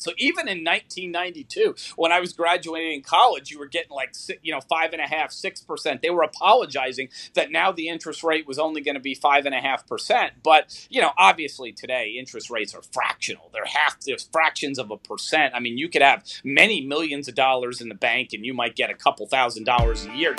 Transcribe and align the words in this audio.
So 0.00 0.12
even 0.18 0.48
in 0.48 0.64
1992, 0.64 1.74
when 1.96 2.12
I 2.12 2.20
was 2.20 2.32
graduating 2.32 2.92
in 2.92 3.02
college, 3.02 3.50
you 3.50 3.58
were 3.58 3.66
getting 3.66 3.90
like 3.90 4.14
you 4.42 4.52
know 4.52 4.60
five 4.60 4.92
and 4.92 5.00
a 5.00 5.06
half, 5.06 5.32
six 5.32 5.60
percent. 5.60 6.02
They 6.02 6.10
were 6.10 6.22
apologizing 6.22 7.10
that 7.34 7.52
now 7.52 7.72
the 7.72 7.88
interest 7.88 8.24
rate 8.24 8.46
was 8.46 8.58
only 8.58 8.80
going 8.80 8.94
to 8.94 9.00
be 9.00 9.14
five 9.14 9.46
and 9.46 9.54
a 9.54 9.60
half 9.60 9.86
percent. 9.86 10.34
But 10.42 10.86
you 10.90 11.00
know, 11.00 11.12
obviously 11.18 11.72
today 11.72 12.16
interest 12.18 12.50
rates 12.50 12.74
are 12.74 12.82
fractional. 12.92 13.50
They're 13.52 13.64
half, 13.64 14.00
there's 14.00 14.28
fractions 14.32 14.78
of 14.78 14.90
a 14.90 14.96
percent. 14.96 15.54
I 15.54 15.60
mean, 15.60 15.78
you 15.78 15.88
could 15.88 16.02
have 16.02 16.24
many 16.44 16.80
millions 16.80 17.28
of 17.28 17.34
dollars 17.34 17.80
in 17.80 17.88
the 17.88 17.94
bank, 17.94 18.30
and 18.32 18.44
you 18.44 18.54
might 18.54 18.76
get 18.76 18.90
a 18.90 18.94
couple 18.94 19.26
thousand 19.26 19.64
dollars 19.64 20.06
a 20.06 20.16
year. 20.16 20.34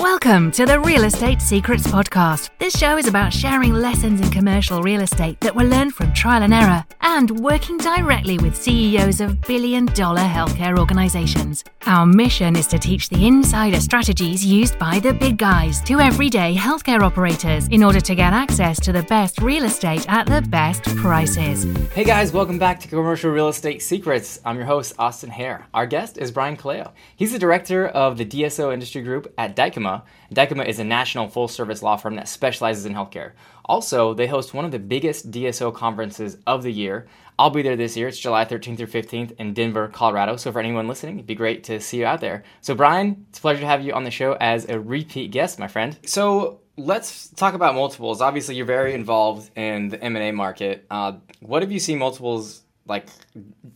Welcome 0.00 0.50
to 0.52 0.64
the 0.64 0.80
Real 0.80 1.04
Estate 1.04 1.42
Secrets 1.42 1.86
Podcast. 1.86 2.48
This 2.58 2.74
show 2.74 2.96
is 2.96 3.06
about 3.06 3.34
sharing 3.34 3.74
lessons 3.74 4.22
in 4.22 4.30
commercial 4.30 4.82
real 4.82 5.02
estate 5.02 5.38
that 5.40 5.54
were 5.54 5.64
learned 5.64 5.94
from 5.94 6.10
trial 6.14 6.42
and 6.42 6.54
error 6.54 6.82
and 7.02 7.30
working 7.40 7.76
directly 7.76 8.38
with 8.38 8.56
CEOs 8.56 9.20
of 9.20 9.38
billion 9.42 9.84
dollar 9.84 10.22
healthcare 10.22 10.78
organizations. 10.78 11.64
Our 11.84 12.06
mission 12.06 12.56
is 12.56 12.66
to 12.68 12.78
teach 12.78 13.10
the 13.10 13.26
insider 13.26 13.78
strategies 13.78 14.42
used 14.42 14.78
by 14.78 15.00
the 15.00 15.12
big 15.12 15.36
guys 15.36 15.82
to 15.82 16.00
everyday 16.00 16.54
healthcare 16.54 17.02
operators 17.02 17.68
in 17.68 17.84
order 17.84 18.00
to 18.00 18.14
get 18.14 18.32
access 18.32 18.80
to 18.80 18.92
the 18.92 19.02
best 19.02 19.42
real 19.42 19.64
estate 19.64 20.06
at 20.08 20.26
the 20.26 20.40
best 20.48 20.84
prices. 20.96 21.64
Hey 21.92 22.04
guys, 22.04 22.32
welcome 22.32 22.58
back 22.58 22.80
to 22.80 22.88
Commercial 22.88 23.30
Real 23.32 23.48
Estate 23.48 23.82
Secrets. 23.82 24.40
I'm 24.46 24.56
your 24.56 24.66
host, 24.66 24.94
Austin 24.98 25.30
Hair. 25.30 25.66
Our 25.74 25.86
guest 25.86 26.16
is 26.16 26.30
Brian 26.30 26.56
Colao. 26.56 26.92
He's 27.16 27.32
the 27.32 27.38
director 27.38 27.86
of 27.86 28.16
the 28.16 28.24
DSO 28.24 28.72
Industry 28.72 29.02
Group 29.02 29.32
at 29.36 29.54
Dykema 29.54 29.89
Dykema 30.34 30.66
is 30.66 30.78
a 30.78 30.84
national 30.84 31.28
full 31.28 31.48
service 31.48 31.82
law 31.82 31.96
firm 31.96 32.16
that 32.16 32.28
specializes 32.28 32.86
in 32.86 32.94
healthcare. 32.94 33.32
Also, 33.64 34.14
they 34.14 34.26
host 34.26 34.54
one 34.54 34.64
of 34.64 34.70
the 34.70 34.78
biggest 34.78 35.30
DSO 35.30 35.72
conferences 35.74 36.36
of 36.46 36.62
the 36.62 36.72
year. 36.72 37.06
I'll 37.38 37.50
be 37.50 37.62
there 37.62 37.76
this 37.76 37.96
year. 37.96 38.08
It's 38.08 38.18
July 38.18 38.44
13th 38.44 38.76
through 38.76 38.86
15th 38.88 39.32
in 39.38 39.54
Denver, 39.54 39.88
Colorado. 39.88 40.36
So, 40.36 40.52
for 40.52 40.58
anyone 40.58 40.88
listening, 40.88 41.16
it'd 41.16 41.26
be 41.26 41.34
great 41.34 41.64
to 41.64 41.80
see 41.80 41.98
you 41.98 42.06
out 42.06 42.20
there. 42.20 42.42
So, 42.60 42.74
Brian, 42.74 43.26
it's 43.30 43.38
a 43.38 43.42
pleasure 43.42 43.60
to 43.60 43.66
have 43.66 43.84
you 43.84 43.92
on 43.92 44.04
the 44.04 44.10
show 44.10 44.36
as 44.40 44.68
a 44.68 44.78
repeat 44.78 45.30
guest, 45.30 45.58
my 45.58 45.68
friend. 45.68 45.98
So, 46.04 46.60
let's 46.76 47.28
talk 47.28 47.54
about 47.54 47.74
multiples. 47.74 48.20
Obviously, 48.20 48.56
you're 48.56 48.66
very 48.66 48.94
involved 48.94 49.50
in 49.56 49.88
the 49.88 50.02
M&A 50.02 50.32
market. 50.32 50.86
Uh, 50.90 51.12
what 51.40 51.62
have 51.62 51.72
you 51.72 51.80
seen 51.80 51.98
multiples 51.98 52.62
like 52.90 53.06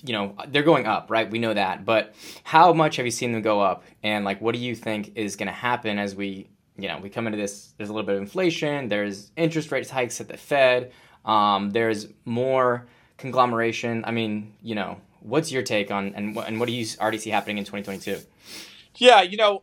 you 0.05 0.13
know 0.13 0.37
they're 0.49 0.63
going 0.63 0.87
up 0.87 1.11
right? 1.11 1.31
We 1.31 1.39
know 1.39 1.55
that. 1.55 1.87
But 1.87 2.15
how 2.43 2.75
much 2.75 2.97
have 2.97 3.07
you 3.07 3.13
seen 3.13 3.33
them 3.33 3.41
go 3.41 3.61
up? 3.63 3.85
And 4.03 4.27
like 4.27 4.43
what 4.43 4.55
do 4.55 4.61
you 4.61 4.75
think 4.75 5.13
is 5.15 5.37
going 5.37 5.47
to 5.47 5.53
happen 5.53 5.99
as 5.99 6.15
we 6.15 6.49
you 6.77 6.89
know 6.89 6.99
we 6.99 7.09
come 7.09 7.27
into 7.27 7.39
this 7.39 7.73
there's 7.79 7.89
a 7.89 7.93
little 7.93 8.07
bit 8.07 8.17
of 8.17 8.21
inflation 8.21 8.89
there's 8.89 9.31
interest 9.37 9.71
rates 9.71 9.89
hikes 9.89 10.21
at 10.21 10.29
the 10.29 10.37
fed 10.37 10.93
um, 11.25 11.71
there's 11.71 12.09
more 12.27 12.87
conglomeration. 13.17 14.05
I 14.05 14.11
mean 14.11 14.53
you 14.63 14.75
know 14.75 15.01
what's 15.21 15.51
your 15.51 15.63
take 15.63 15.91
on 15.91 16.13
and, 16.15 16.37
and 16.37 16.61
what 16.61 16.67
do 16.67 16.75
you 16.75 16.85
already 17.01 17.19
see 17.19 17.31
happening 17.31 17.57
in 17.57 17.65
2022 17.65 18.19
yeah 18.97 19.23
you 19.23 19.39
know 19.39 19.63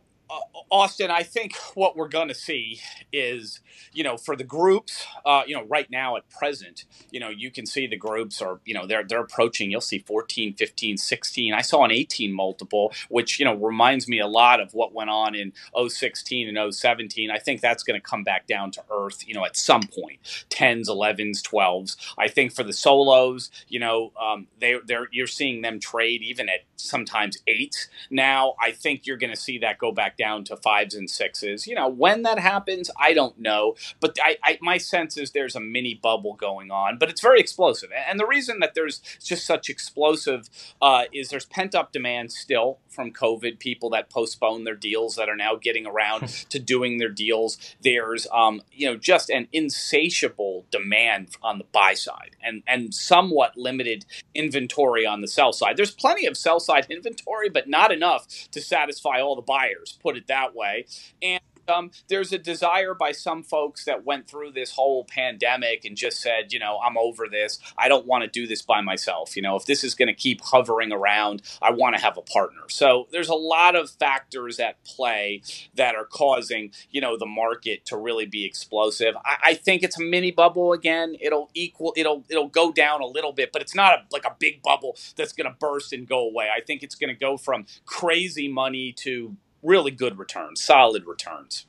Austin, 0.70 1.10
I 1.10 1.22
think 1.22 1.56
what 1.74 1.96
we're 1.96 2.08
going 2.08 2.28
to 2.28 2.34
see 2.34 2.80
is, 3.12 3.60
you 3.92 4.04
know, 4.04 4.16
for 4.16 4.36
the 4.36 4.44
groups, 4.44 5.06
uh, 5.26 5.42
you 5.46 5.54
know, 5.54 5.64
right 5.64 5.90
now 5.90 6.16
at 6.16 6.28
present, 6.30 6.84
you 7.10 7.20
know, 7.20 7.28
you 7.28 7.50
can 7.50 7.66
see 7.66 7.86
the 7.86 7.96
groups 7.96 8.40
are, 8.40 8.60
you 8.64 8.74
know, 8.74 8.86
they're 8.86 9.04
they're 9.04 9.20
approaching. 9.20 9.70
You'll 9.70 9.80
see 9.80 9.98
14, 9.98 10.54
15, 10.54 10.96
16. 10.96 11.54
I 11.54 11.62
saw 11.62 11.84
an 11.84 11.90
18 11.90 12.32
multiple, 12.32 12.92
which 13.08 13.38
you 13.38 13.44
know 13.44 13.54
reminds 13.54 14.08
me 14.08 14.20
a 14.20 14.26
lot 14.26 14.60
of 14.60 14.72
what 14.74 14.94
went 14.94 15.10
on 15.10 15.34
in 15.34 15.52
016 15.88 16.48
and 16.56 16.74
017. 16.74 17.30
I 17.30 17.38
think 17.38 17.60
that's 17.60 17.82
going 17.82 18.00
to 18.00 18.04
come 18.06 18.24
back 18.24 18.46
down 18.46 18.70
to 18.72 18.82
earth, 18.90 19.26
you 19.26 19.34
know, 19.34 19.44
at 19.44 19.56
some 19.56 19.82
point. 19.82 20.20
10s, 20.50 20.88
11s, 20.88 21.42
12s. 21.42 21.96
I 22.18 22.28
think 22.28 22.52
for 22.52 22.62
the 22.62 22.72
solos, 22.72 23.50
you 23.68 23.80
know, 23.80 24.12
um, 24.20 24.46
they 24.60 24.76
they're 24.86 25.08
you're 25.12 25.26
seeing 25.26 25.62
them 25.62 25.80
trade 25.80 26.22
even 26.22 26.48
at 26.48 26.60
sometimes 26.76 27.38
eight. 27.46 27.88
Now, 28.10 28.54
I 28.60 28.72
think 28.72 29.06
you're 29.06 29.16
going 29.16 29.30
to 29.32 29.36
see 29.40 29.58
that 29.58 29.78
go 29.78 29.92
back 29.92 30.16
down 30.16 30.21
to 30.22 30.56
fives 30.56 30.94
and 30.94 31.10
sixes. 31.10 31.66
You 31.66 31.74
know, 31.74 31.88
when 31.88 32.22
that 32.22 32.38
happens, 32.38 32.90
I 32.98 33.12
don't 33.12 33.38
know. 33.38 33.74
But 34.00 34.16
I, 34.22 34.36
I, 34.44 34.58
my 34.60 34.78
sense 34.78 35.16
is 35.16 35.32
there's 35.32 35.56
a 35.56 35.60
mini 35.60 35.94
bubble 35.94 36.34
going 36.34 36.70
on, 36.70 36.98
but 36.98 37.08
it's 37.10 37.20
very 37.20 37.40
explosive. 37.40 37.90
And 38.08 38.20
the 38.20 38.26
reason 38.26 38.60
that 38.60 38.74
there's 38.74 39.00
just 39.22 39.44
such 39.44 39.68
explosive 39.68 40.48
uh, 40.80 41.04
is 41.12 41.28
there's 41.28 41.46
pent 41.46 41.74
up 41.74 41.92
demand 41.92 42.32
still 42.32 42.78
from 42.88 43.12
COVID, 43.12 43.58
people 43.58 43.90
that 43.90 44.10
postpone 44.10 44.64
their 44.64 44.76
deals 44.76 45.16
that 45.16 45.28
are 45.28 45.36
now 45.36 45.56
getting 45.56 45.86
around 45.86 46.28
to 46.50 46.58
doing 46.58 46.98
their 46.98 47.08
deals. 47.08 47.58
There's, 47.82 48.26
um, 48.32 48.62
you 48.72 48.86
know, 48.86 48.96
just 48.96 49.30
an 49.30 49.48
insatiable 49.52 50.66
demand 50.70 51.36
on 51.42 51.58
the 51.58 51.64
buy 51.72 51.94
side 51.94 52.36
and, 52.42 52.62
and 52.66 52.94
somewhat 52.94 53.56
limited 53.56 54.04
inventory 54.34 55.04
on 55.04 55.20
the 55.20 55.28
sell 55.28 55.52
side. 55.52 55.76
There's 55.76 55.90
plenty 55.90 56.26
of 56.26 56.36
sell 56.36 56.60
side 56.60 56.86
inventory, 56.90 57.48
but 57.48 57.68
not 57.68 57.90
enough 57.92 58.26
to 58.50 58.60
satisfy 58.60 59.20
all 59.20 59.36
the 59.36 59.42
buyers, 59.42 59.98
put 60.02 60.16
it 60.16 60.26
that 60.26 60.54
way. 60.54 60.86
And 61.22 61.40
um, 61.68 61.90
there's 62.08 62.32
a 62.32 62.38
desire 62.38 62.94
by 62.94 63.12
some 63.12 63.42
folks 63.42 63.84
that 63.84 64.04
went 64.04 64.28
through 64.28 64.52
this 64.52 64.72
whole 64.72 65.04
pandemic 65.04 65.84
and 65.84 65.96
just 65.96 66.20
said, 66.20 66.52
you 66.52 66.58
know, 66.58 66.78
I'm 66.84 66.96
over 66.96 67.28
this. 67.28 67.58
I 67.78 67.88
don't 67.88 68.06
want 68.06 68.24
to 68.24 68.28
do 68.28 68.46
this 68.46 68.62
by 68.62 68.80
myself. 68.80 69.36
You 69.36 69.42
know, 69.42 69.56
if 69.56 69.66
this 69.66 69.84
is 69.84 69.94
going 69.94 70.08
to 70.08 70.14
keep 70.14 70.40
hovering 70.40 70.92
around, 70.92 71.42
I 71.60 71.70
want 71.70 71.96
to 71.96 72.02
have 72.02 72.16
a 72.16 72.22
partner. 72.22 72.62
So 72.68 73.06
there's 73.12 73.28
a 73.28 73.34
lot 73.34 73.76
of 73.76 73.90
factors 73.90 74.58
at 74.58 74.82
play 74.84 75.42
that 75.74 75.94
are 75.94 76.04
causing, 76.04 76.72
you 76.90 77.00
know, 77.00 77.16
the 77.16 77.26
market 77.26 77.84
to 77.86 77.96
really 77.96 78.26
be 78.26 78.44
explosive. 78.44 79.14
I, 79.24 79.36
I 79.44 79.54
think 79.54 79.82
it's 79.82 79.98
a 79.98 80.02
mini 80.02 80.30
bubble 80.30 80.72
again. 80.72 81.16
It'll 81.20 81.50
equal. 81.54 81.92
It'll 81.96 82.24
it'll 82.28 82.48
go 82.48 82.72
down 82.72 83.00
a 83.00 83.06
little 83.06 83.32
bit, 83.32 83.52
but 83.52 83.62
it's 83.62 83.74
not 83.74 83.94
a, 83.94 84.02
like 84.12 84.24
a 84.24 84.34
big 84.38 84.62
bubble 84.62 84.96
that's 85.16 85.32
going 85.32 85.48
to 85.48 85.56
burst 85.58 85.92
and 85.92 86.08
go 86.08 86.20
away. 86.28 86.48
I 86.54 86.60
think 86.60 86.82
it's 86.82 86.94
going 86.94 87.08
to 87.08 87.18
go 87.18 87.36
from 87.36 87.66
crazy 87.86 88.48
money 88.48 88.92
to 88.98 89.36
really 89.62 89.90
good 89.90 90.18
returns, 90.18 90.62
solid 90.62 91.06
returns. 91.06 91.66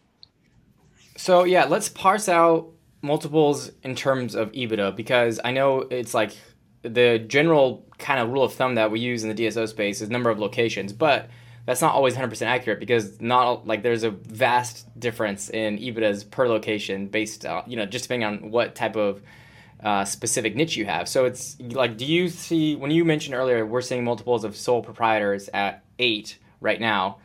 So 1.15 1.43
yeah, 1.43 1.65
let's 1.65 1.89
parse 1.89 2.27
out 2.27 2.69
multiples 3.01 3.71
in 3.83 3.95
terms 3.95 4.35
of 4.35 4.51
EBITDA 4.53 4.95
because 4.95 5.39
I 5.43 5.51
know 5.51 5.81
it's 5.81 6.13
like 6.13 6.35
the 6.81 7.19
general 7.19 7.85
kind 7.97 8.19
of 8.19 8.29
rule 8.29 8.43
of 8.43 8.53
thumb 8.53 8.75
that 8.75 8.91
we 8.91 8.99
use 8.99 9.23
in 9.23 9.33
the 9.33 9.35
DSO 9.35 9.67
space 9.67 10.01
is 10.01 10.09
number 10.09 10.29
of 10.29 10.39
locations, 10.39 10.91
but 10.91 11.29
that's 11.65 11.81
not 11.81 11.93
always 11.93 12.15
100% 12.15 12.41
accurate 12.45 12.79
because 12.79 13.21
not 13.21 13.65
like 13.65 13.83
there's 13.83 14.03
a 14.03 14.09
vast 14.09 14.99
difference 14.99 15.49
in 15.49 15.77
EBITDAs 15.77 16.29
per 16.29 16.47
location 16.47 17.07
based 17.07 17.45
on, 17.45 17.63
you 17.67 17.77
know, 17.77 17.85
just 17.85 18.05
depending 18.05 18.27
on 18.27 18.51
what 18.51 18.75
type 18.75 18.95
of 18.95 19.21
uh, 19.81 20.03
specific 20.03 20.55
niche 20.55 20.75
you 20.75 20.85
have. 20.85 21.07
So 21.07 21.25
it's 21.25 21.59
like, 21.59 21.97
do 21.97 22.05
you 22.05 22.27
see, 22.27 22.75
when 22.75 22.91
you 22.91 23.05
mentioned 23.05 23.35
earlier, 23.35 23.65
we're 23.65 23.81
seeing 23.81 24.03
multiples 24.03 24.43
of 24.43 24.55
sole 24.57 24.81
proprietors 24.81 25.49
at 25.53 25.83
eight 25.99 26.37
right 26.59 26.79
now. 26.79 27.19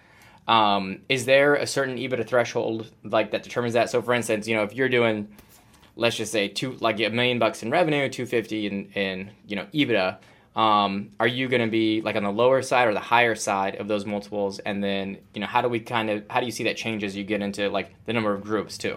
Um, 0.49 1.03
is 1.09 1.27
there 1.27 1.55
a 1.55 1.67
certain 1.67 1.99
EBITDA 1.99 2.27
threshold 2.27 2.91
like 3.05 3.31
that 3.33 3.43
determines 3.43 3.75
that? 3.75 3.91
So, 3.91 4.03
for 4.03 4.15
instance, 4.15 4.49
you 4.49 4.57
know, 4.57 4.63
if 4.63 4.75
you're 4.75 4.89
doing, 4.89 5.29
let's 5.95 6.17
just 6.17 6.33
say 6.33 6.49
two, 6.49 6.73
like 6.81 6.99
a 7.01 7.11
million 7.11 7.39
bucks 7.39 7.63
in 7.63 7.71
revenue, 7.71 8.09
two 8.09 8.27
fifty 8.27 8.67
in 8.67 8.91
in 8.93 9.31
you 9.47 9.57
know 9.57 9.67
EBITDA, 9.75 10.19
um, 10.57 11.11
are 11.21 11.29
you 11.29 11.49
going 11.49 11.61
to 11.61 11.71
be 11.71 12.01
like 12.01 12.17
on 12.17 12.25
the 12.25 12.33
lower 12.33 12.63
side 12.63 12.89
or 12.89 12.95
the 12.95 13.01
higher 13.01 13.35
side 13.35 13.77
of 13.77 13.89
those 13.89 14.07
multiples? 14.07 14.59
And 14.61 14.83
then 14.83 15.19
you 15.35 15.41
know, 15.43 15.47
how 15.47 15.61
do 15.61 15.69
we 15.69 15.81
kind 15.81 16.09
of 16.11 16.25
how 16.31 16.41
do 16.41 16.47
you 16.47 16.53
see 16.53 16.65
that 16.65 16.79
change 16.79 17.05
as 17.05 17.15
you 17.15 17.25
get 17.25 17.43
into 17.43 17.69
like 17.69 17.95
the 18.07 18.15
number 18.15 18.33
of 18.33 18.43
groups 18.43 18.79
too? 18.79 18.97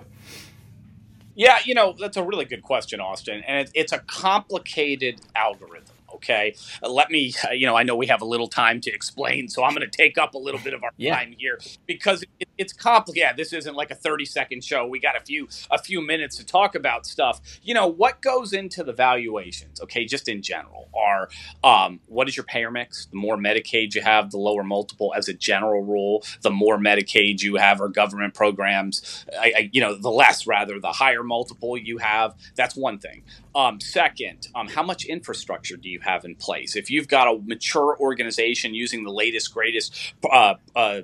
Yeah, 1.36 1.60
you 1.66 1.74
know, 1.74 1.96
that's 1.98 2.18
a 2.18 2.24
really 2.24 2.46
good 2.46 2.62
question, 2.62 3.00
Austin, 3.00 3.44
and 3.48 3.68
it, 3.68 3.72
it's 3.74 3.94
a 3.94 4.00
complicated 4.00 5.22
algorithm. 5.36 5.96
Okay, 6.22 6.56
uh, 6.84 6.90
let 6.90 7.10
me. 7.10 7.34
Uh, 7.44 7.54
you 7.54 7.66
know, 7.66 7.76
I 7.76 7.84
know 7.84 7.96
we 7.96 8.08
have 8.08 8.22
a 8.22 8.26
little 8.26 8.48
time 8.48 8.80
to 8.82 8.92
explain, 8.92 9.48
so 9.48 9.64
I'm 9.64 9.74
going 9.74 9.90
to 9.90 9.98
take 9.98 10.18
up 10.20 10.36
a 10.36 10.38
little 10.38 10.60
bit 10.60 10.74
of 10.74 10.84
our 10.84 10.92
yeah. 10.98 11.16
time 11.16 11.34
here 11.38 11.60
because 11.88 12.24
it, 12.40 12.48
it's 12.58 12.74
complicated. 12.74 13.22
Yeah, 13.22 13.34
this 13.34 13.54
isn't 13.54 13.76
like 13.76 13.90
a 13.90 13.96
30 13.96 14.26
second 14.26 14.64
show. 14.64 14.86
We 14.86 15.00
got 15.00 15.18
a 15.18 15.22
few 15.22 15.48
a 15.72 15.80
few 15.80 16.02
minutes 16.02 16.38
to 16.38 16.46
talk 16.46 16.76
about 16.76 17.08
stuff. 17.08 17.42
You 17.64 17.74
know, 17.74 17.88
what 17.88 18.22
goes 18.22 18.54
into 18.54 18.84
the 18.84 18.94
valuations? 18.94 19.82
Okay, 19.82 20.06
just 20.06 20.28
in 20.28 20.44
general, 20.44 20.90
are 20.94 21.30
um, 21.64 22.00
what 22.06 22.28
is 22.28 22.38
your 22.38 22.44
payer 22.44 22.70
mix? 22.70 23.08
The 23.08 23.18
more 23.18 23.38
Medicaid 23.38 23.96
you 23.96 24.02
have, 24.02 24.30
the 24.30 24.38
lower 24.38 24.64
multiple. 24.64 25.14
As 25.16 25.28
a 25.28 25.34
general 25.34 25.84
rule, 25.84 26.24
the 26.42 26.52
more 26.52 26.78
Medicaid 26.78 27.42
you 27.42 27.56
have 27.56 27.82
or 27.82 27.90
government 27.90 28.36
programs, 28.36 29.26
I, 29.40 29.54
I, 29.58 29.70
you 29.72 29.82
know, 29.82 29.96
the 29.96 30.12
less 30.12 30.46
rather 30.46 30.80
the 30.80 30.92
higher 30.92 31.24
multiple 31.24 31.78
you 31.78 31.98
have. 31.98 32.36
That's 32.56 32.76
one 32.76 33.00
thing. 33.00 33.24
Um, 33.54 33.80
second, 33.80 34.48
um, 34.56 34.68
how 34.68 34.84
much 34.84 35.06
infrastructure 35.06 35.76
do 35.76 35.90
you 35.90 36.00
have 36.00 36.24
in 36.24 36.36
place? 36.36 36.76
If 36.76 36.90
you've 36.90 37.08
got 37.08 37.28
a 37.28 37.40
mature 37.44 37.98
organization 38.00 38.74
using 38.74 39.04
the 39.04 39.12
latest, 39.12 39.54
greatest 39.54 40.14
uh, 40.30 40.56
uh, 40.76 41.02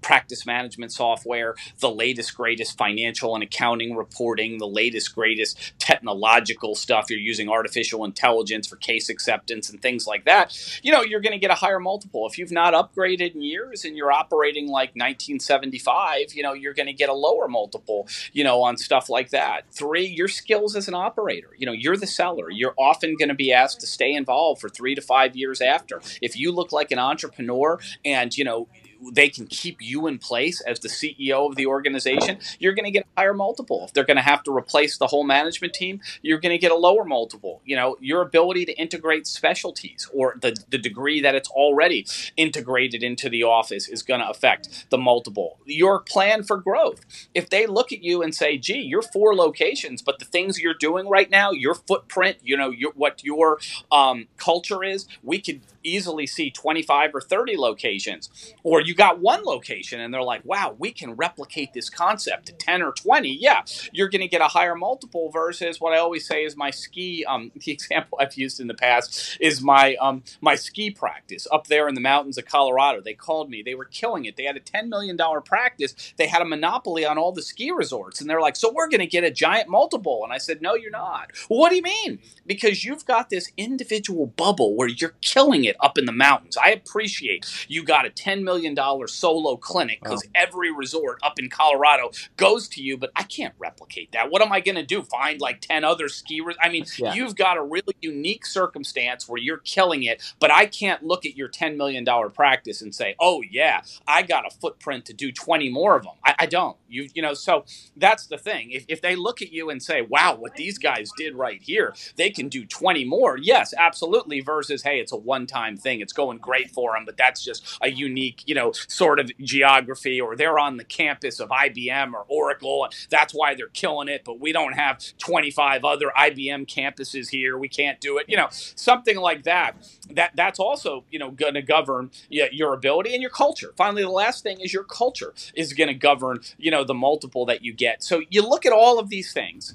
practice 0.00 0.46
management 0.46 0.92
software, 0.92 1.54
the 1.80 1.90
latest, 1.90 2.36
greatest 2.36 2.76
financial 2.76 3.34
and 3.34 3.42
accounting 3.42 3.96
reporting, 3.96 4.58
the 4.58 4.66
latest, 4.66 5.14
greatest 5.14 5.72
technological 5.78 6.74
stuff. 6.74 7.10
You're 7.10 7.18
using 7.18 7.48
artificial 7.48 8.04
intelligence 8.04 8.66
for 8.66 8.76
case 8.76 9.08
acceptance 9.08 9.70
and 9.70 9.80
things 9.80 10.06
like 10.06 10.24
that. 10.24 10.56
You 10.82 10.92
know, 10.92 11.02
you're 11.02 11.20
going 11.20 11.32
to 11.32 11.38
get 11.38 11.50
a 11.50 11.54
higher 11.54 11.80
multiple. 11.80 12.26
If 12.26 12.38
you've 12.38 12.50
not 12.50 12.74
upgraded 12.74 13.34
in 13.34 13.42
years 13.42 13.84
and 13.84 13.96
you're 13.96 14.12
operating 14.12 14.66
like 14.66 14.90
1975, 14.90 16.34
you 16.34 16.42
know, 16.42 16.52
you're 16.52 16.74
going 16.74 16.86
to 16.86 16.92
get 16.92 17.08
a 17.08 17.14
lower 17.14 17.48
multiple, 17.48 18.08
you 18.32 18.44
know, 18.44 18.62
on 18.62 18.76
stuff 18.76 19.08
like 19.08 19.30
that. 19.30 19.64
Three, 19.70 20.06
your 20.06 20.28
skills 20.28 20.76
as 20.76 20.88
an 20.88 20.94
operator. 20.94 21.50
You 21.56 21.66
know, 21.66 21.72
you're 21.72 21.96
the 21.96 22.06
seller. 22.06 22.50
You're 22.50 22.74
often 22.78 23.16
going 23.16 23.28
to 23.28 23.34
be 23.34 23.52
asked 23.52 23.80
to 23.80 23.86
stay 23.86 24.14
involved 24.14 24.60
for 24.60 24.68
three 24.68 24.94
to 24.94 25.00
five 25.00 25.36
years 25.36 25.60
after. 25.60 26.00
If 26.20 26.38
you 26.38 26.52
look 26.52 26.72
like 26.72 26.90
an 26.90 26.98
entrepreneur 26.98 27.78
and, 28.04 28.36
you 28.36 28.44
know, 28.44 28.68
they 29.12 29.28
can 29.28 29.46
keep 29.46 29.80
you 29.80 30.06
in 30.06 30.18
place 30.18 30.60
as 30.62 30.80
the 30.80 30.88
CEO 30.88 31.48
of 31.48 31.56
the 31.56 31.66
organization, 31.66 32.38
you're 32.58 32.74
going 32.74 32.84
to 32.84 32.90
get 32.90 33.06
a 33.16 33.20
higher 33.20 33.34
multiple. 33.34 33.84
If 33.86 33.92
they're 33.92 34.04
going 34.04 34.16
to 34.16 34.22
have 34.22 34.42
to 34.44 34.56
replace 34.56 34.98
the 34.98 35.06
whole 35.06 35.24
management 35.24 35.74
team, 35.74 36.00
you're 36.22 36.38
going 36.38 36.52
to 36.52 36.58
get 36.58 36.72
a 36.72 36.76
lower 36.76 37.04
multiple. 37.04 37.62
You 37.64 37.76
know, 37.76 37.96
your 38.00 38.22
ability 38.22 38.66
to 38.66 38.72
integrate 38.72 39.26
specialties 39.26 40.08
or 40.12 40.36
the, 40.40 40.56
the 40.68 40.78
degree 40.78 41.20
that 41.20 41.34
it's 41.34 41.50
already 41.50 42.06
integrated 42.36 43.02
into 43.02 43.28
the 43.28 43.42
office 43.42 43.88
is 43.88 44.02
going 44.02 44.20
to 44.20 44.28
affect 44.28 44.86
the 44.90 44.98
multiple. 44.98 45.58
Your 45.64 46.00
plan 46.00 46.42
for 46.42 46.58
growth. 46.58 47.00
If 47.34 47.50
they 47.50 47.66
look 47.66 47.92
at 47.92 48.02
you 48.02 48.22
and 48.22 48.34
say, 48.34 48.58
gee, 48.58 48.80
you're 48.80 49.02
four 49.02 49.34
locations, 49.34 50.02
but 50.02 50.18
the 50.18 50.24
things 50.24 50.60
you're 50.60 50.74
doing 50.74 51.08
right 51.08 51.30
now, 51.30 51.50
your 51.50 51.74
footprint, 51.74 52.38
you 52.42 52.56
know, 52.56 52.70
your, 52.70 52.92
what 52.92 53.24
your 53.24 53.58
um, 53.90 54.28
culture 54.36 54.84
is, 54.84 55.06
we 55.22 55.40
could 55.40 55.60
easily 55.82 56.26
see 56.26 56.50
25 56.50 57.14
or 57.14 57.20
30 57.20 57.56
locations. 57.56 58.54
Or 58.62 58.80
you 58.80 58.89
got 58.94 59.20
one 59.20 59.42
location 59.44 60.00
and 60.00 60.12
they're 60.12 60.22
like, 60.22 60.44
wow, 60.44 60.74
we 60.78 60.92
can 60.92 61.14
replicate 61.14 61.72
this 61.72 61.90
concept 61.90 62.46
to 62.46 62.52
10 62.52 62.82
or 62.82 62.92
20. 62.92 63.28
Yeah, 63.40 63.62
you're 63.92 64.08
going 64.08 64.22
to 64.22 64.28
get 64.28 64.40
a 64.40 64.48
higher 64.48 64.74
multiple 64.74 65.30
versus 65.30 65.80
what 65.80 65.92
I 65.92 65.98
always 65.98 66.26
say 66.26 66.44
is 66.44 66.56
my 66.56 66.70
ski. 66.70 67.24
Um, 67.24 67.50
the 67.60 67.72
example 67.72 68.18
I've 68.20 68.34
used 68.34 68.60
in 68.60 68.66
the 68.66 68.74
past 68.74 69.38
is 69.40 69.60
my 69.60 69.96
um, 69.96 70.22
my 70.40 70.54
ski 70.54 70.90
practice 70.90 71.46
up 71.52 71.66
there 71.66 71.88
in 71.88 71.94
the 71.94 72.00
mountains 72.00 72.38
of 72.38 72.46
Colorado. 72.46 73.00
They 73.00 73.14
called 73.14 73.50
me. 73.50 73.62
They 73.62 73.74
were 73.74 73.84
killing 73.84 74.24
it. 74.24 74.36
They 74.36 74.44
had 74.44 74.56
a 74.56 74.60
$10 74.60 74.88
million 74.88 75.18
practice. 75.44 76.14
They 76.16 76.26
had 76.26 76.42
a 76.42 76.44
monopoly 76.44 77.04
on 77.04 77.18
all 77.18 77.32
the 77.32 77.42
ski 77.42 77.70
resorts. 77.70 78.20
And 78.20 78.28
they're 78.28 78.40
like, 78.40 78.56
so 78.56 78.72
we're 78.72 78.88
going 78.88 79.00
to 79.00 79.06
get 79.06 79.24
a 79.24 79.30
giant 79.30 79.68
multiple. 79.68 80.20
And 80.24 80.32
I 80.32 80.38
said, 80.38 80.62
no, 80.62 80.74
you're 80.74 80.90
not. 80.90 81.32
Well, 81.48 81.58
what 81.58 81.70
do 81.70 81.76
you 81.76 81.82
mean? 81.82 82.20
Because 82.46 82.84
you've 82.84 83.04
got 83.04 83.30
this 83.30 83.52
individual 83.56 84.26
bubble 84.26 84.74
where 84.74 84.88
you're 84.88 85.14
killing 85.20 85.64
it 85.64 85.76
up 85.80 85.98
in 85.98 86.04
the 86.04 86.12
mountains. 86.12 86.56
I 86.56 86.70
appreciate 86.70 87.66
you 87.68 87.84
got 87.84 88.06
a 88.06 88.10
$10 88.10 88.42
million 88.42 88.74
solo 89.06 89.56
clinic 89.56 90.00
because 90.02 90.24
wow. 90.24 90.42
every 90.42 90.72
resort 90.72 91.18
up 91.22 91.38
in 91.38 91.48
Colorado 91.48 92.10
goes 92.36 92.68
to 92.68 92.82
you, 92.82 92.96
but 92.96 93.10
I 93.16 93.22
can't 93.22 93.54
replicate 93.58 94.12
that. 94.12 94.30
What 94.30 94.42
am 94.42 94.52
I 94.52 94.60
going 94.60 94.76
to 94.76 94.84
do? 94.84 95.02
Find 95.02 95.40
like 95.40 95.60
10 95.60 95.84
other 95.84 96.06
skiers? 96.06 96.54
I 96.62 96.68
mean, 96.68 96.86
yeah. 96.98 97.14
you've 97.14 97.36
got 97.36 97.56
a 97.56 97.62
really 97.62 97.94
unique 98.00 98.46
circumstance 98.46 99.28
where 99.28 99.38
you're 99.38 99.58
killing 99.58 100.02
it, 100.02 100.22
but 100.38 100.50
I 100.50 100.66
can't 100.66 101.02
look 101.02 101.26
at 101.26 101.36
your 101.36 101.48
$10 101.48 101.76
million 101.76 102.04
practice 102.32 102.82
and 102.82 102.94
say, 102.94 103.14
oh, 103.20 103.42
yeah, 103.48 103.82
I 104.06 104.22
got 104.22 104.46
a 104.46 104.50
footprint 104.50 105.04
to 105.06 105.12
do 105.12 105.32
20 105.32 105.70
more 105.70 105.96
of 105.96 106.04
them. 106.04 106.14
I, 106.24 106.34
I 106.40 106.46
don't. 106.46 106.76
You, 106.88 107.08
you 107.14 107.22
know, 107.22 107.34
so 107.34 107.64
that's 107.96 108.26
the 108.26 108.38
thing. 108.38 108.70
If, 108.72 108.84
if 108.88 109.00
they 109.00 109.16
look 109.16 109.42
at 109.42 109.52
you 109.52 109.70
and 109.70 109.82
say, 109.82 110.02
wow, 110.02 110.36
what 110.36 110.54
these 110.56 110.78
guys 110.78 111.10
did 111.16 111.34
right 111.34 111.62
here, 111.62 111.94
they 112.16 112.30
can 112.30 112.48
do 112.48 112.64
20 112.64 113.04
more. 113.04 113.36
Yes, 113.38 113.72
absolutely. 113.76 114.40
Versus, 114.40 114.82
hey, 114.82 114.98
it's 114.98 115.12
a 115.12 115.16
one 115.16 115.46
time 115.46 115.76
thing. 115.76 116.00
It's 116.00 116.12
going 116.12 116.38
great 116.38 116.70
for 116.70 116.94
them, 116.94 117.04
but 117.04 117.16
that's 117.16 117.44
just 117.44 117.78
a 117.80 117.90
unique, 117.90 118.42
you 118.46 118.54
know, 118.54 118.69
sort 118.74 119.20
of 119.20 119.30
geography. 119.40 120.20
Or 120.20 120.36
they're 120.36 120.58
on 120.58 120.76
the 120.76 120.84
campus 120.84 121.40
of 121.40 121.50
IBM 121.50 122.12
or 122.12 122.24
Oracle, 122.28 122.84
and 122.84 122.94
that's 123.10 123.32
why 123.32 123.54
they're 123.54 123.68
killing 123.68 124.08
it. 124.08 124.22
But 124.24 124.40
we 124.40 124.52
don't 124.52 124.74
have 124.74 124.98
25 125.18 125.84
other 125.84 126.12
IBM 126.16 126.66
campuses 126.66 127.30
here. 127.30 127.58
We 127.58 127.68
can't 127.68 128.00
do 128.00 128.18
it. 128.18 128.26
You 128.28 128.36
know, 128.36 128.48
something 128.50 129.16
like 129.16 129.44
that. 129.44 129.76
That 130.10 130.32
that's 130.34 130.58
also 130.58 131.04
you 131.10 131.18
know 131.18 131.30
going 131.30 131.54
to 131.54 131.62
govern 131.62 132.10
your 132.28 132.74
ability 132.74 133.12
and 133.12 133.22
your 133.22 133.30
culture. 133.30 133.72
Finally, 133.76 134.02
the 134.02 134.10
last 134.10 134.42
thing 134.42 134.60
is 134.60 134.72
your 134.72 134.84
culture 134.84 135.34
is 135.54 135.72
going 135.72 135.88
to 135.88 135.94
govern 135.94 136.40
you 136.58 136.70
know 136.70 136.84
the 136.84 136.94
multiple 136.94 137.46
that 137.46 137.62
you 137.62 137.72
get. 137.72 138.02
So 138.02 138.22
you 138.30 138.42
look 138.42 138.66
at 138.66 138.72
all 138.72 138.98
of 138.98 139.08
these 139.08 139.32
things 139.32 139.74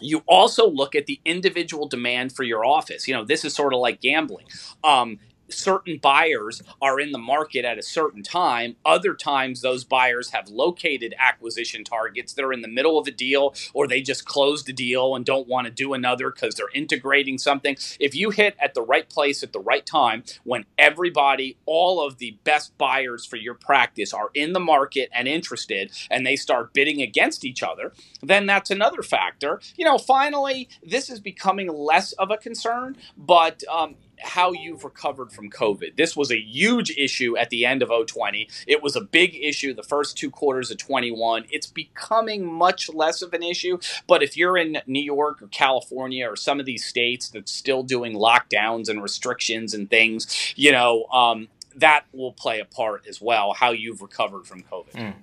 you 0.00 0.22
also 0.26 0.68
look 0.68 0.94
at 0.94 1.06
the 1.06 1.20
individual 1.24 1.88
demand 1.88 2.32
for 2.32 2.42
your 2.42 2.64
office. 2.64 3.08
You 3.08 3.14
know, 3.14 3.24
this 3.24 3.44
is 3.44 3.54
sort 3.54 3.74
of 3.74 3.80
like 3.80 4.00
gambling. 4.00 4.46
Um, 4.84 5.18
certain 5.50 5.98
buyers 5.98 6.62
are 6.80 7.00
in 7.00 7.12
the 7.12 7.18
market 7.18 7.64
at 7.64 7.78
a 7.78 7.82
certain 7.82 8.22
time. 8.22 8.76
Other 8.84 9.14
times, 9.14 9.60
those 9.60 9.84
buyers 9.84 10.30
have 10.30 10.48
located 10.48 11.14
acquisition 11.18 11.84
targets. 11.84 12.32
They're 12.32 12.52
in 12.52 12.62
the 12.62 12.68
middle 12.68 12.98
of 12.98 13.06
a 13.06 13.12
deal 13.12 13.54
or 13.74 13.86
they 13.86 14.00
just 14.00 14.24
closed 14.24 14.68
a 14.68 14.72
deal 14.72 15.14
and 15.14 15.24
don't 15.24 15.48
want 15.48 15.66
to 15.66 15.70
do 15.70 15.94
another 15.94 16.30
because 16.30 16.54
they're 16.54 16.66
integrating 16.74 17.38
something. 17.38 17.76
If 18.00 18.14
you 18.14 18.30
hit 18.30 18.56
at 18.60 18.74
the 18.74 18.82
right 18.82 19.08
place 19.08 19.42
at 19.42 19.52
the 19.52 19.60
right 19.60 19.84
time, 19.84 20.24
when 20.44 20.64
everybody, 20.78 21.56
all 21.66 22.04
of 22.04 22.18
the 22.18 22.38
best 22.44 22.76
buyers 22.78 23.24
for 23.24 23.36
your 23.36 23.54
practice 23.54 24.12
are 24.12 24.30
in 24.34 24.52
the 24.52 24.60
market 24.60 25.08
and 25.12 25.28
interested, 25.28 25.92
and 26.10 26.26
they 26.26 26.36
start 26.36 26.72
bidding 26.72 27.02
against 27.02 27.44
each 27.44 27.62
other, 27.62 27.92
then 28.22 28.46
that's 28.46 28.70
another 28.70 29.02
factor. 29.02 29.60
You 29.76 29.84
know, 29.84 29.98
finally, 29.98 30.68
this 30.82 31.10
is 31.10 31.20
becoming 31.20 31.68
less 31.68 32.12
of 32.12 32.30
a 32.30 32.36
concern, 32.36 32.96
but 33.16 33.62
um, 33.70 33.96
how 34.22 34.52
you've 34.52 34.84
recovered 34.84 35.32
from 35.32 35.50
COVID. 35.50 35.96
This 35.96 36.16
was 36.16 36.30
a 36.30 36.38
huge 36.38 36.90
issue 36.96 37.36
at 37.36 37.50
the 37.50 37.64
end 37.64 37.82
of 37.82 37.90
020. 38.06 38.48
It 38.66 38.82
was 38.82 38.96
a 38.96 39.00
big 39.00 39.34
issue 39.34 39.74
the 39.74 39.82
first 39.82 40.16
two 40.16 40.30
quarters 40.30 40.70
of 40.70 40.78
21. 40.78 41.44
It's 41.50 41.66
becoming 41.66 42.46
much 42.46 42.88
less 42.92 43.22
of 43.22 43.34
an 43.34 43.42
issue. 43.42 43.78
But 44.06 44.22
if 44.22 44.36
you're 44.36 44.56
in 44.56 44.78
New 44.86 45.02
York 45.02 45.42
or 45.42 45.48
California 45.48 46.28
or 46.28 46.36
some 46.36 46.60
of 46.60 46.66
these 46.66 46.84
states 46.84 47.28
that's 47.28 47.52
still 47.52 47.82
doing 47.82 48.14
lockdowns 48.14 48.88
and 48.88 49.02
restrictions 49.02 49.74
and 49.74 49.88
things, 49.88 50.54
you 50.56 50.72
know, 50.72 51.04
um, 51.06 51.48
that 51.76 52.04
will 52.12 52.32
play 52.32 52.60
a 52.60 52.64
part 52.64 53.06
as 53.08 53.20
well, 53.20 53.52
how 53.52 53.70
you've 53.70 54.02
recovered 54.02 54.46
from 54.46 54.62
COVID. 54.62 54.92
Mm. 54.92 55.14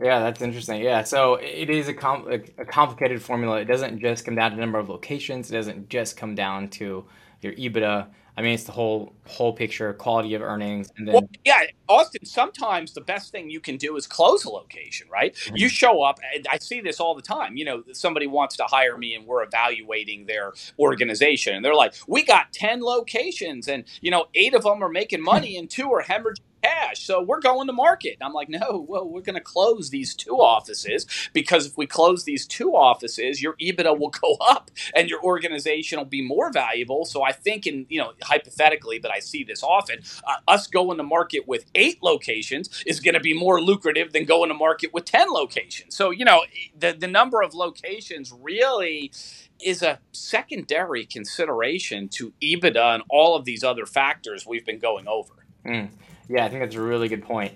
Yeah, 0.00 0.20
that's 0.20 0.40
interesting. 0.40 0.80
Yeah, 0.80 1.02
so 1.02 1.34
it 1.34 1.70
is 1.70 1.88
a, 1.88 1.92
a 1.92 2.64
complicated 2.64 3.20
formula. 3.20 3.60
It 3.60 3.64
doesn't 3.64 3.98
just 3.98 4.24
come 4.24 4.36
down 4.36 4.52
to 4.52 4.56
number 4.56 4.78
of 4.78 4.88
locations. 4.88 5.50
It 5.50 5.54
doesn't 5.54 5.88
just 5.88 6.16
come 6.16 6.36
down 6.36 6.68
to 6.70 7.04
your 7.42 7.52
EBITDA. 7.54 8.08
I 8.36 8.42
mean, 8.42 8.54
it's 8.54 8.62
the 8.62 8.72
whole 8.72 9.16
whole 9.26 9.52
picture, 9.52 9.92
quality 9.94 10.34
of 10.34 10.42
earnings, 10.42 10.92
and 10.96 11.08
then 11.08 11.14
well, 11.14 11.28
yeah, 11.44 11.62
Austin. 11.88 12.24
Sometimes 12.24 12.92
the 12.92 13.00
best 13.00 13.32
thing 13.32 13.50
you 13.50 13.58
can 13.58 13.76
do 13.76 13.96
is 13.96 14.06
close 14.06 14.44
a 14.44 14.50
location, 14.50 15.08
right? 15.10 15.34
Mm-hmm. 15.34 15.56
You 15.56 15.68
show 15.68 16.02
up. 16.02 16.20
I 16.48 16.58
see 16.58 16.80
this 16.80 17.00
all 17.00 17.16
the 17.16 17.22
time. 17.22 17.56
You 17.56 17.64
know, 17.64 17.82
somebody 17.92 18.28
wants 18.28 18.56
to 18.58 18.64
hire 18.64 18.96
me, 18.96 19.14
and 19.14 19.26
we're 19.26 19.42
evaluating 19.42 20.26
their 20.26 20.52
organization, 20.78 21.56
and 21.56 21.64
they're 21.64 21.74
like, 21.74 21.94
"We 22.06 22.22
got 22.24 22.52
ten 22.52 22.80
locations, 22.80 23.66
and 23.66 23.82
you 24.00 24.12
know, 24.12 24.26
eight 24.36 24.54
of 24.54 24.62
them 24.62 24.84
are 24.84 24.88
making 24.88 25.20
money, 25.20 25.56
and 25.56 25.68
two 25.68 25.92
are 25.92 26.04
hemorrhaging 26.04 26.36
cash. 26.62 27.00
So 27.04 27.22
we're 27.22 27.40
going 27.40 27.66
to 27.66 27.72
market. 27.72 28.16
And 28.20 28.26
I'm 28.26 28.32
like, 28.32 28.48
no, 28.48 28.84
well, 28.88 29.08
we're 29.08 29.22
going 29.22 29.34
to 29.34 29.40
close 29.40 29.90
these 29.90 30.14
two 30.14 30.36
offices 30.36 31.06
because 31.32 31.66
if 31.66 31.76
we 31.76 31.86
close 31.86 32.24
these 32.24 32.46
two 32.46 32.72
offices, 32.72 33.42
your 33.42 33.54
EBITDA 33.54 33.98
will 33.98 34.10
go 34.22 34.36
up 34.40 34.70
and 34.94 35.08
your 35.08 35.22
organization 35.22 35.98
will 35.98 36.04
be 36.04 36.22
more 36.22 36.52
valuable. 36.52 37.04
So 37.04 37.22
I 37.22 37.32
think, 37.32 37.66
in 37.66 37.86
you 37.88 38.00
know, 38.00 38.12
hypothetically, 38.22 38.98
but 38.98 39.10
I 39.10 39.20
see 39.20 39.44
this 39.44 39.62
often, 39.62 40.00
uh, 40.26 40.36
us 40.46 40.66
going 40.66 40.98
to 40.98 41.02
market 41.02 41.46
with 41.46 41.66
eight 41.74 42.02
locations 42.02 42.82
is 42.86 43.00
going 43.00 43.14
to 43.14 43.20
be 43.20 43.34
more 43.34 43.60
lucrative 43.60 44.12
than 44.12 44.24
going 44.24 44.48
to 44.48 44.54
market 44.54 44.92
with 44.92 45.04
ten 45.04 45.28
locations. 45.30 45.96
So 45.96 46.10
you 46.10 46.24
know, 46.24 46.44
the 46.78 46.92
the 46.92 47.08
number 47.08 47.42
of 47.42 47.54
locations 47.54 48.32
really 48.32 49.12
is 49.60 49.82
a 49.82 49.98
secondary 50.12 51.04
consideration 51.04 52.08
to 52.08 52.32
EBITDA 52.40 52.94
and 52.94 53.02
all 53.08 53.36
of 53.36 53.44
these 53.44 53.64
other 53.64 53.86
factors 53.86 54.46
we've 54.46 54.64
been 54.64 54.78
going 54.78 55.08
over. 55.08 55.34
Mm. 55.64 55.90
Yeah, 56.28 56.44
I 56.44 56.48
think 56.48 56.60
that's 56.60 56.74
a 56.74 56.80
really 56.80 57.08
good 57.08 57.22
point. 57.22 57.54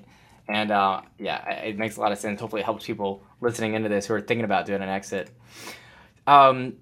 And 0.48 0.70
uh, 0.70 1.02
yeah, 1.18 1.48
it 1.50 1.78
makes 1.78 1.96
a 1.96 2.00
lot 2.00 2.12
of 2.12 2.18
sense. 2.18 2.40
Hopefully, 2.40 2.62
it 2.62 2.64
helps 2.64 2.86
people 2.86 3.22
listening 3.40 3.74
into 3.74 3.88
this 3.88 4.06
who 4.06 4.14
are 4.14 4.20
thinking 4.20 4.44
about 4.44 4.66
doing 4.66 4.82
an 4.82 4.88
exit. 4.88 5.30
Um, 6.26 6.74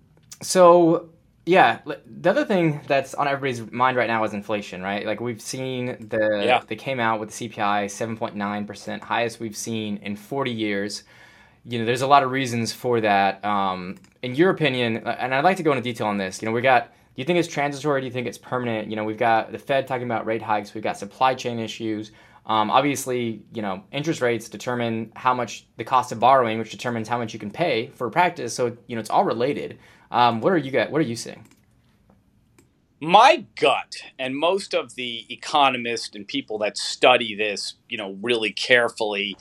so 0.42 1.10
yeah, 1.46 1.80
the 2.06 2.30
other 2.30 2.44
thing 2.44 2.80
that's 2.86 3.14
on 3.14 3.26
everybody's 3.26 3.70
mind 3.72 3.96
right 3.96 4.06
now 4.06 4.22
is 4.24 4.32
inflation, 4.32 4.82
right? 4.82 5.04
Like 5.06 5.20
we've 5.20 5.40
seen 5.40 6.08
the 6.08 6.42
yeah. 6.44 6.62
they 6.66 6.76
came 6.76 7.00
out 7.00 7.18
with 7.18 7.36
the 7.36 7.48
CPI 7.48 7.90
seven 7.90 8.16
point 8.16 8.36
nine 8.36 8.66
percent, 8.66 9.02
highest 9.02 9.40
we've 9.40 9.56
seen 9.56 9.96
in 9.98 10.16
forty 10.16 10.52
years. 10.52 11.04
You 11.64 11.78
know, 11.78 11.84
there's 11.84 12.02
a 12.02 12.06
lot 12.06 12.22
of 12.22 12.30
reasons 12.30 12.72
for 12.72 13.00
that. 13.00 13.44
Um, 13.44 13.96
in 14.22 14.34
your 14.34 14.50
opinion, 14.50 14.98
and 15.06 15.34
I'd 15.34 15.44
like 15.44 15.56
to 15.58 15.62
go 15.62 15.72
into 15.72 15.82
detail 15.82 16.06
on 16.06 16.18
this. 16.18 16.40
You 16.40 16.46
know, 16.46 16.52
we 16.52 16.60
got 16.60 16.92
you 17.20 17.24
think 17.24 17.38
it's 17.38 17.48
transitory? 17.48 18.00
Do 18.00 18.06
you 18.06 18.12
think 18.12 18.26
it's 18.26 18.38
permanent? 18.38 18.88
You 18.88 18.96
know, 18.96 19.04
we've 19.04 19.18
got 19.18 19.52
the 19.52 19.58
Fed 19.58 19.86
talking 19.86 20.06
about 20.06 20.26
rate 20.26 20.42
hikes. 20.42 20.74
We've 20.74 20.82
got 20.82 20.96
supply 20.96 21.34
chain 21.34 21.58
issues. 21.58 22.12
Um, 22.46 22.70
obviously, 22.70 23.42
you 23.52 23.62
know, 23.62 23.84
interest 23.92 24.20
rates 24.20 24.48
determine 24.48 25.12
how 25.14 25.34
much 25.34 25.66
the 25.76 25.84
cost 25.84 26.12
of 26.12 26.18
borrowing, 26.18 26.58
which 26.58 26.70
determines 26.70 27.08
how 27.08 27.18
much 27.18 27.32
you 27.32 27.38
can 27.38 27.50
pay 27.50 27.88
for 27.88 28.08
practice. 28.10 28.54
So, 28.54 28.76
you 28.86 28.96
know, 28.96 29.00
it's 29.00 29.10
all 29.10 29.24
related. 29.24 29.78
Um, 30.10 30.40
what 30.40 30.52
are 30.52 30.58
you 30.58 30.70
got? 30.70 30.90
What 30.90 31.00
are 31.00 31.04
you 31.04 31.16
seeing? 31.16 31.46
my 33.00 33.44
gut 33.58 33.96
and 34.18 34.36
most 34.36 34.74
of 34.74 34.94
the 34.94 35.24
economists 35.30 36.14
and 36.14 36.28
people 36.28 36.58
that 36.58 36.76
study 36.76 37.34
this 37.34 37.74
you 37.88 37.96
know 37.96 38.16
really 38.20 38.52
carefully 38.52 39.34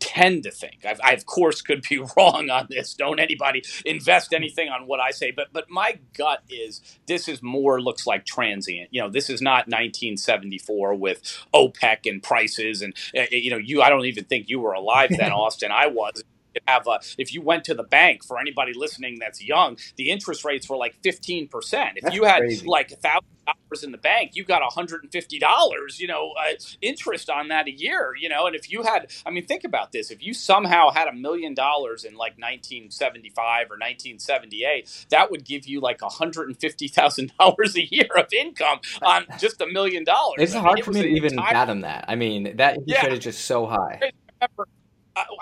tend 0.00 0.42
to 0.44 0.50
think. 0.50 0.84
I've, 0.84 1.00
i 1.04 1.12
of 1.12 1.26
course 1.26 1.62
could 1.62 1.84
be 1.88 1.98
wrong 2.16 2.50
on 2.50 2.66
this. 2.70 2.94
Don't 2.94 3.20
anybody 3.20 3.62
invest 3.84 4.32
anything 4.32 4.68
on 4.68 4.86
what 4.86 5.00
i 5.00 5.10
say. 5.10 5.30
But 5.30 5.48
but 5.52 5.70
my 5.70 5.98
gut 6.16 6.42
is 6.48 6.80
this 7.06 7.28
is 7.28 7.42
more 7.42 7.80
looks 7.80 8.06
like 8.06 8.24
transient. 8.24 8.88
You 8.90 9.02
know 9.02 9.10
this 9.10 9.30
is 9.30 9.40
not 9.40 9.68
1974 9.68 10.94
with 10.94 11.22
opec 11.54 11.98
and 12.06 12.22
prices 12.22 12.82
and 12.82 12.94
uh, 13.16 13.22
you 13.30 13.50
know 13.50 13.58
you 13.58 13.82
i 13.82 13.88
don't 13.88 14.06
even 14.06 14.24
think 14.24 14.48
you 14.48 14.60
were 14.60 14.72
alive 14.72 15.10
then 15.18 15.32
austin. 15.32 15.70
I 15.70 15.86
was 15.86 16.22
have 16.68 16.86
a 16.88 17.00
if 17.18 17.34
you 17.34 17.42
went 17.42 17.64
to 17.64 17.74
the 17.74 17.84
bank 17.84 18.24
for 18.24 18.38
anybody 18.40 18.72
listening 18.74 19.18
that's 19.20 19.42
young 19.42 19.76
the 19.96 20.10
interest 20.10 20.44
rates 20.44 20.68
were 20.68 20.76
like 20.76 20.96
15% 21.04 21.48
if 21.96 22.04
That's 22.04 22.14
you 22.14 22.24
had 22.24 22.42
crazy. 22.42 22.66
like 22.66 22.90
a 22.92 22.96
thousand 22.96 23.22
dollars 23.46 23.84
in 23.84 23.92
the 23.92 23.98
bank 23.98 24.32
you 24.34 24.44
got 24.44 24.62
$150 24.62 25.98
you 25.98 26.06
know 26.06 26.32
uh, 26.40 26.52
interest 26.82 27.30
on 27.30 27.48
that 27.48 27.68
a 27.68 27.72
year 27.72 28.12
you 28.20 28.28
know 28.28 28.46
and 28.46 28.56
if 28.56 28.70
you 28.70 28.82
had 28.82 29.06
i 29.26 29.30
mean 29.30 29.46
think 29.46 29.64
about 29.64 29.92
this 29.92 30.10
if 30.10 30.22
you 30.22 30.34
somehow 30.34 30.90
had 30.90 31.08
a 31.08 31.12
million 31.14 31.54
dollars 31.54 32.04
in 32.04 32.12
like 32.14 32.32
1975 32.38 33.66
or 33.66 33.76
1978 33.78 35.06
that 35.10 35.30
would 35.30 35.44
give 35.44 35.66
you 35.66 35.80
like 35.80 35.98
$150,000 36.00 37.74
a 37.76 37.94
year 37.94 38.08
of 38.16 38.26
income 38.32 38.80
on 39.04 39.24
just 39.36 39.60
a 39.60 39.66
million 39.66 40.04
dollars 40.04 40.38
It's 40.38 40.54
I 40.54 40.60
mean, 40.62 40.62
hard 40.62 40.84
for 40.84 40.92
me 40.92 41.02
to 41.02 41.08
even 41.08 41.44
fathom 41.44 41.82
that. 41.82 42.06
I 42.08 42.16
mean, 42.16 42.56
that 42.58 42.76
interest 42.76 43.02
Yeah. 43.02 43.04
rate 43.04 43.12
is 43.14 43.20
just 43.20 43.44
so 43.46 43.66
high. 43.66 44.04
remember, 44.40 44.68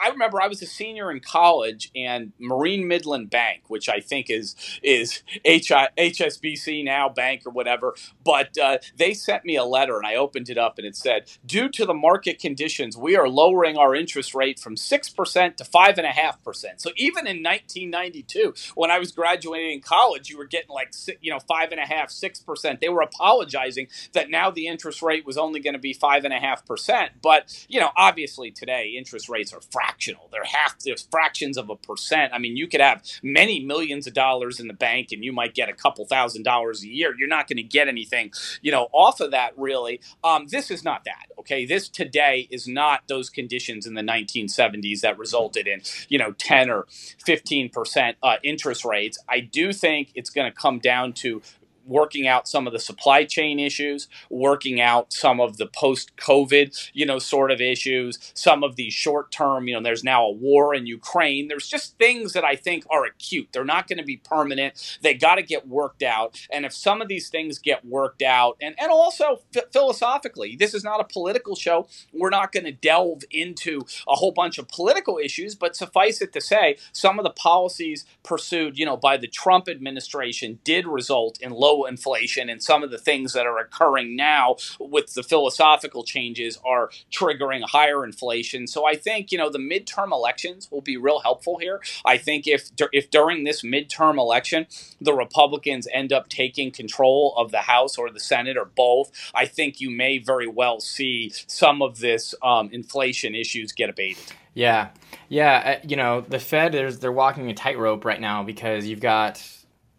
I 0.02 0.08
remember 0.10 0.40
I 0.40 0.48
was 0.48 0.62
a 0.62 0.66
senior 0.66 1.10
in 1.10 1.20
college, 1.20 1.90
and 1.94 2.32
Marine 2.38 2.88
Midland 2.88 3.30
Bank, 3.30 3.62
which 3.68 3.88
I 3.88 4.00
think 4.00 4.30
is 4.30 4.56
is 4.82 5.22
HSBC 5.46 6.84
now 6.84 7.08
bank 7.08 7.42
or 7.46 7.50
whatever, 7.50 7.94
but 8.24 8.56
uh, 8.58 8.78
they 8.96 9.14
sent 9.14 9.44
me 9.44 9.56
a 9.56 9.64
letter, 9.64 9.96
and 9.96 10.06
I 10.06 10.16
opened 10.16 10.48
it 10.50 10.58
up, 10.58 10.78
and 10.78 10.86
it 10.86 10.96
said, 10.96 11.30
"Due 11.46 11.68
to 11.70 11.86
the 11.86 11.94
market 11.94 12.38
conditions, 12.38 12.96
we 12.96 13.16
are 13.16 13.28
lowering 13.28 13.76
our 13.76 13.94
interest 13.94 14.34
rate 14.34 14.58
from 14.58 14.76
six 14.76 15.08
percent 15.08 15.58
to 15.58 15.64
five 15.64 15.98
and 15.98 16.06
a 16.06 16.10
half 16.10 16.42
percent." 16.42 16.80
So 16.80 16.90
even 16.96 17.26
in 17.26 17.42
1992, 17.42 18.54
when 18.74 18.90
I 18.90 18.98
was 18.98 19.12
graduating 19.12 19.72
in 19.72 19.80
college, 19.80 20.28
you 20.30 20.38
were 20.38 20.46
getting 20.46 20.70
like 20.70 20.92
you 21.20 21.32
know 21.32 21.40
five 21.40 21.72
and 21.72 21.80
a 21.80 21.86
half, 21.86 22.10
six 22.10 22.40
percent. 22.40 22.80
They 22.80 22.88
were 22.88 23.02
apologizing 23.02 23.88
that 24.12 24.30
now 24.30 24.50
the 24.50 24.66
interest 24.66 25.02
rate 25.02 25.26
was 25.26 25.38
only 25.38 25.60
going 25.60 25.74
to 25.74 25.80
be 25.80 25.92
five 25.92 26.24
and 26.24 26.34
a 26.34 26.38
half 26.38 26.66
percent. 26.66 27.12
But 27.22 27.66
you 27.68 27.80
know, 27.80 27.90
obviously 27.96 28.50
today 28.50 28.94
interest 28.96 29.28
rates 29.28 29.52
are 29.52 29.60
fractional. 29.70 30.28
They're 30.32 30.44
half, 30.44 30.78
there's 30.80 31.06
fractions 31.10 31.56
of 31.58 31.70
a 31.70 31.76
percent. 31.76 32.32
I 32.32 32.38
mean, 32.38 32.56
you 32.56 32.66
could 32.68 32.80
have 32.80 33.02
many 33.22 33.64
millions 33.64 34.06
of 34.06 34.14
dollars 34.14 34.60
in 34.60 34.68
the 34.68 34.74
bank, 34.74 35.08
and 35.12 35.24
you 35.24 35.32
might 35.32 35.54
get 35.54 35.68
a 35.68 35.72
couple 35.72 36.04
thousand 36.06 36.42
dollars 36.42 36.82
a 36.82 36.88
year. 36.88 37.14
You're 37.18 37.28
not 37.28 37.48
going 37.48 37.56
to 37.58 37.62
get 37.62 37.88
anything, 37.88 38.32
you 38.62 38.72
know, 38.72 38.88
off 38.92 39.20
of 39.20 39.30
that 39.32 39.52
really. 39.56 40.00
Um, 40.24 40.46
this 40.48 40.70
is 40.70 40.84
not 40.84 41.04
that. 41.04 41.26
Okay, 41.38 41.64
this 41.66 41.88
today 41.88 42.48
is 42.50 42.66
not 42.68 43.02
those 43.08 43.30
conditions 43.30 43.86
in 43.86 43.94
the 43.94 44.02
1970s 44.02 45.00
that 45.00 45.18
resulted 45.18 45.66
in 45.66 45.82
you 46.08 46.18
know 46.18 46.32
10 46.32 46.70
or 46.70 46.86
15 47.24 47.68
percent 47.70 48.16
uh, 48.22 48.36
interest 48.42 48.84
rates. 48.84 49.18
I 49.28 49.40
do 49.40 49.72
think 49.72 50.10
it's 50.14 50.30
going 50.30 50.50
to 50.50 50.56
come 50.56 50.78
down 50.78 51.12
to 51.14 51.42
working 51.88 52.26
out 52.26 52.46
some 52.46 52.66
of 52.66 52.72
the 52.72 52.78
supply 52.78 53.24
chain 53.24 53.58
issues, 53.58 54.08
working 54.30 54.80
out 54.80 55.12
some 55.12 55.40
of 55.40 55.56
the 55.56 55.66
post 55.66 56.16
COVID, 56.16 56.90
you 56.92 57.06
know, 57.06 57.18
sort 57.18 57.50
of 57.50 57.60
issues, 57.60 58.32
some 58.34 58.62
of 58.62 58.76
the 58.76 58.90
short 58.90 59.32
term, 59.32 59.66
you 59.68 59.74
know, 59.74 59.82
there's 59.82 60.04
now 60.04 60.26
a 60.26 60.32
war 60.32 60.74
in 60.74 60.86
Ukraine. 60.86 61.48
There's 61.48 61.68
just 61.68 61.98
things 61.98 62.32
that 62.34 62.44
I 62.44 62.56
think 62.56 62.84
are 62.90 63.04
acute. 63.04 63.48
They're 63.52 63.64
not 63.64 63.88
going 63.88 63.98
to 63.98 64.04
be 64.04 64.18
permanent. 64.18 64.98
They 65.02 65.14
got 65.14 65.36
to 65.36 65.42
get 65.42 65.66
worked 65.66 66.02
out. 66.02 66.46
And 66.50 66.64
if 66.64 66.72
some 66.72 67.00
of 67.02 67.08
these 67.08 67.28
things 67.28 67.58
get 67.58 67.84
worked 67.84 68.22
out, 68.22 68.56
and, 68.60 68.74
and 68.78 68.90
also 68.90 69.40
ph- 69.52 69.66
philosophically, 69.72 70.56
this 70.56 70.74
is 70.74 70.84
not 70.84 71.00
a 71.00 71.04
political 71.04 71.56
show. 71.56 71.88
We're 72.12 72.30
not 72.30 72.52
going 72.52 72.64
to 72.64 72.72
delve 72.72 73.22
into 73.30 73.82
a 74.06 74.14
whole 74.14 74.32
bunch 74.32 74.58
of 74.58 74.68
political 74.68 75.18
issues, 75.18 75.54
but 75.54 75.76
suffice 75.76 76.20
it 76.20 76.32
to 76.32 76.40
say, 76.40 76.76
some 76.92 77.18
of 77.18 77.24
the 77.24 77.30
policies 77.30 78.04
pursued, 78.22 78.78
you 78.78 78.84
know, 78.84 78.96
by 78.96 79.16
the 79.16 79.26
Trump 79.26 79.68
administration 79.68 80.58
did 80.64 80.86
result 80.86 81.40
in 81.40 81.50
low 81.52 81.77
inflation, 81.86 82.48
and 82.48 82.62
some 82.62 82.82
of 82.82 82.90
the 82.90 82.98
things 82.98 83.32
that 83.32 83.46
are 83.46 83.58
occurring 83.58 84.16
now 84.16 84.56
with 84.78 85.14
the 85.14 85.22
philosophical 85.22 86.04
changes 86.04 86.58
are 86.64 86.90
triggering 87.12 87.62
higher 87.62 88.04
inflation. 88.04 88.66
So 88.66 88.86
I 88.86 88.94
think 88.94 89.32
you 89.32 89.38
know 89.38 89.50
the 89.50 89.58
midterm 89.58 90.12
elections 90.12 90.68
will 90.70 90.80
be 90.80 90.96
real 90.96 91.20
helpful 91.20 91.58
here. 91.58 91.80
I 92.04 92.18
think 92.18 92.46
if 92.46 92.70
if 92.92 93.10
during 93.10 93.44
this 93.44 93.62
midterm 93.62 94.18
election 94.18 94.66
the 95.00 95.12
Republicans 95.12 95.88
end 95.92 96.12
up 96.12 96.28
taking 96.28 96.70
control 96.70 97.34
of 97.36 97.50
the 97.50 97.58
House 97.58 97.98
or 97.98 98.10
the 98.10 98.20
Senate 98.20 98.56
or 98.56 98.64
both, 98.64 99.10
I 99.34 99.46
think 99.46 99.80
you 99.80 99.90
may 99.90 100.18
very 100.18 100.46
well 100.46 100.80
see 100.80 101.32
some 101.46 101.82
of 101.82 101.98
this 101.98 102.34
um, 102.42 102.70
inflation 102.72 103.34
issues 103.34 103.72
get 103.72 103.90
abated. 103.90 104.24
Yeah, 104.54 104.88
yeah. 105.28 105.78
Uh, 105.82 105.86
you 105.86 105.96
know, 105.96 106.20
the 106.22 106.38
Fed 106.38 106.74
is 106.74 106.98
they're 106.98 107.12
walking 107.12 107.50
a 107.50 107.54
tightrope 107.54 108.04
right 108.04 108.20
now 108.20 108.42
because 108.42 108.86
you've 108.86 109.00
got 109.00 109.40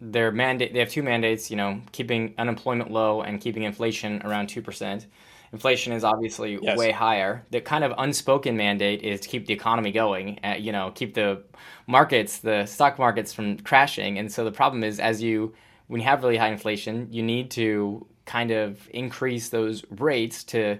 their 0.02 0.32
mandate. 0.32 0.74
They 0.74 0.80
have 0.80 0.90
two 0.90 1.04
mandates. 1.04 1.50
You 1.52 1.58
know, 1.58 1.82
keeping 1.92 2.34
unemployment 2.38 2.92
low 2.92 3.22
and 3.22 3.40
keeping 3.42 3.64
inflation 3.64 4.22
around 4.24 4.48
two 4.48 4.62
percent. 4.62 5.08
Inflation 5.52 5.94
is 5.94 6.04
obviously 6.04 6.60
Yes. 6.62 6.78
way 6.78 6.92
higher. 6.92 7.44
The 7.50 7.60
kind 7.62 7.84
of 7.84 7.94
unspoken 7.98 8.56
mandate 8.56 9.02
is 9.02 9.20
to 9.22 9.28
keep 9.30 9.48
the 9.48 9.54
economy 9.54 9.92
going. 9.92 10.40
Uh, 10.44 10.56
you 10.60 10.72
know, 10.72 10.92
keep 10.94 11.16
the 11.16 11.44
markets, 11.88 12.40
the 12.40 12.66
stock 12.66 13.00
markets 13.00 13.34
from 13.34 13.58
crashing. 13.60 14.20
And 14.20 14.32
so 14.32 14.46
the 14.46 14.52
problem 14.52 14.84
is, 14.84 15.00
as 15.00 15.22
you 15.24 15.54
when 15.88 16.02
you 16.02 16.06
have 16.08 16.24
really 16.24 16.38
high 16.38 16.50
inflation, 16.50 17.08
you 17.12 17.24
need 17.24 17.50
to 17.52 18.06
kind 18.26 18.52
of 18.52 18.88
increase 18.94 19.50
those 19.50 19.84
rates 19.90 20.44
to 20.44 20.78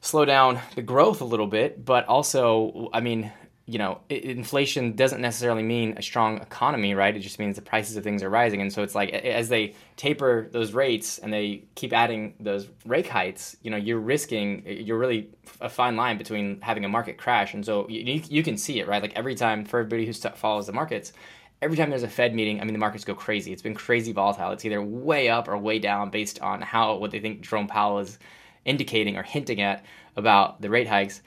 slow 0.00 0.24
down 0.24 0.60
the 0.74 0.82
growth 0.82 1.20
a 1.20 1.24
little 1.24 1.46
bit, 1.46 1.84
but 1.84 2.06
also, 2.06 2.88
I 2.92 3.00
mean, 3.00 3.32
you 3.68 3.76
know, 3.78 4.00
inflation 4.08 4.96
doesn't 4.96 5.20
necessarily 5.20 5.62
mean 5.62 5.92
a 5.98 6.02
strong 6.02 6.38
economy, 6.38 6.94
right? 6.94 7.14
It 7.14 7.20
just 7.20 7.38
means 7.38 7.54
the 7.56 7.60
prices 7.62 7.98
of 7.98 8.02
things 8.02 8.22
are 8.22 8.30
rising, 8.30 8.62
and 8.62 8.72
so 8.72 8.82
it's 8.82 8.94
like 8.94 9.10
as 9.10 9.50
they 9.50 9.74
taper 9.96 10.48
those 10.50 10.72
rates 10.72 11.18
and 11.18 11.30
they 11.30 11.64
keep 11.74 11.92
adding 11.92 12.32
those 12.40 12.66
rate 12.86 13.06
heights, 13.06 13.58
you 13.62 13.70
know, 13.70 13.76
you're 13.76 13.98
risking, 14.00 14.64
you're 14.66 14.96
really 14.96 15.28
a 15.60 15.68
fine 15.68 15.96
line 15.96 16.16
between 16.16 16.62
having 16.62 16.86
a 16.86 16.88
market 16.88 17.18
crash, 17.18 17.52
and 17.52 17.62
so 17.64 17.86
you, 17.90 18.22
you- 18.28 18.42
can 18.42 18.56
see 18.56 18.80
it, 18.80 18.88
right? 18.88 19.02
Like 19.02 19.12
every 19.16 19.34
time 19.34 19.66
for 19.66 19.80
everybody 19.80 20.06
who 20.06 20.12
follows 20.14 20.66
the 20.66 20.72
markets. 20.72 21.12
Every 21.60 21.76
time 21.76 21.90
there's 21.90 22.04
a 22.04 22.08
Fed 22.08 22.36
meeting, 22.36 22.60
I 22.60 22.64
mean, 22.64 22.72
the 22.72 22.78
markets 22.78 23.04
go 23.04 23.14
crazy. 23.16 23.52
It's 23.52 23.62
been 23.62 23.74
crazy 23.74 24.12
volatile. 24.12 24.52
It's 24.52 24.64
either 24.64 24.80
way 24.80 25.28
up 25.28 25.48
or 25.48 25.58
way 25.58 25.80
down 25.80 26.08
based 26.08 26.40
on 26.40 26.62
how 26.62 26.94
what 26.98 27.10
they 27.10 27.18
think 27.18 27.40
Jerome 27.40 27.66
Powell 27.66 27.98
is 27.98 28.16
indicating 28.64 29.16
or 29.16 29.24
hinting 29.24 29.60
at 29.60 29.84
about 30.14 30.60
the 30.62 30.70
rate 30.70 30.86
hikes, 30.86 31.20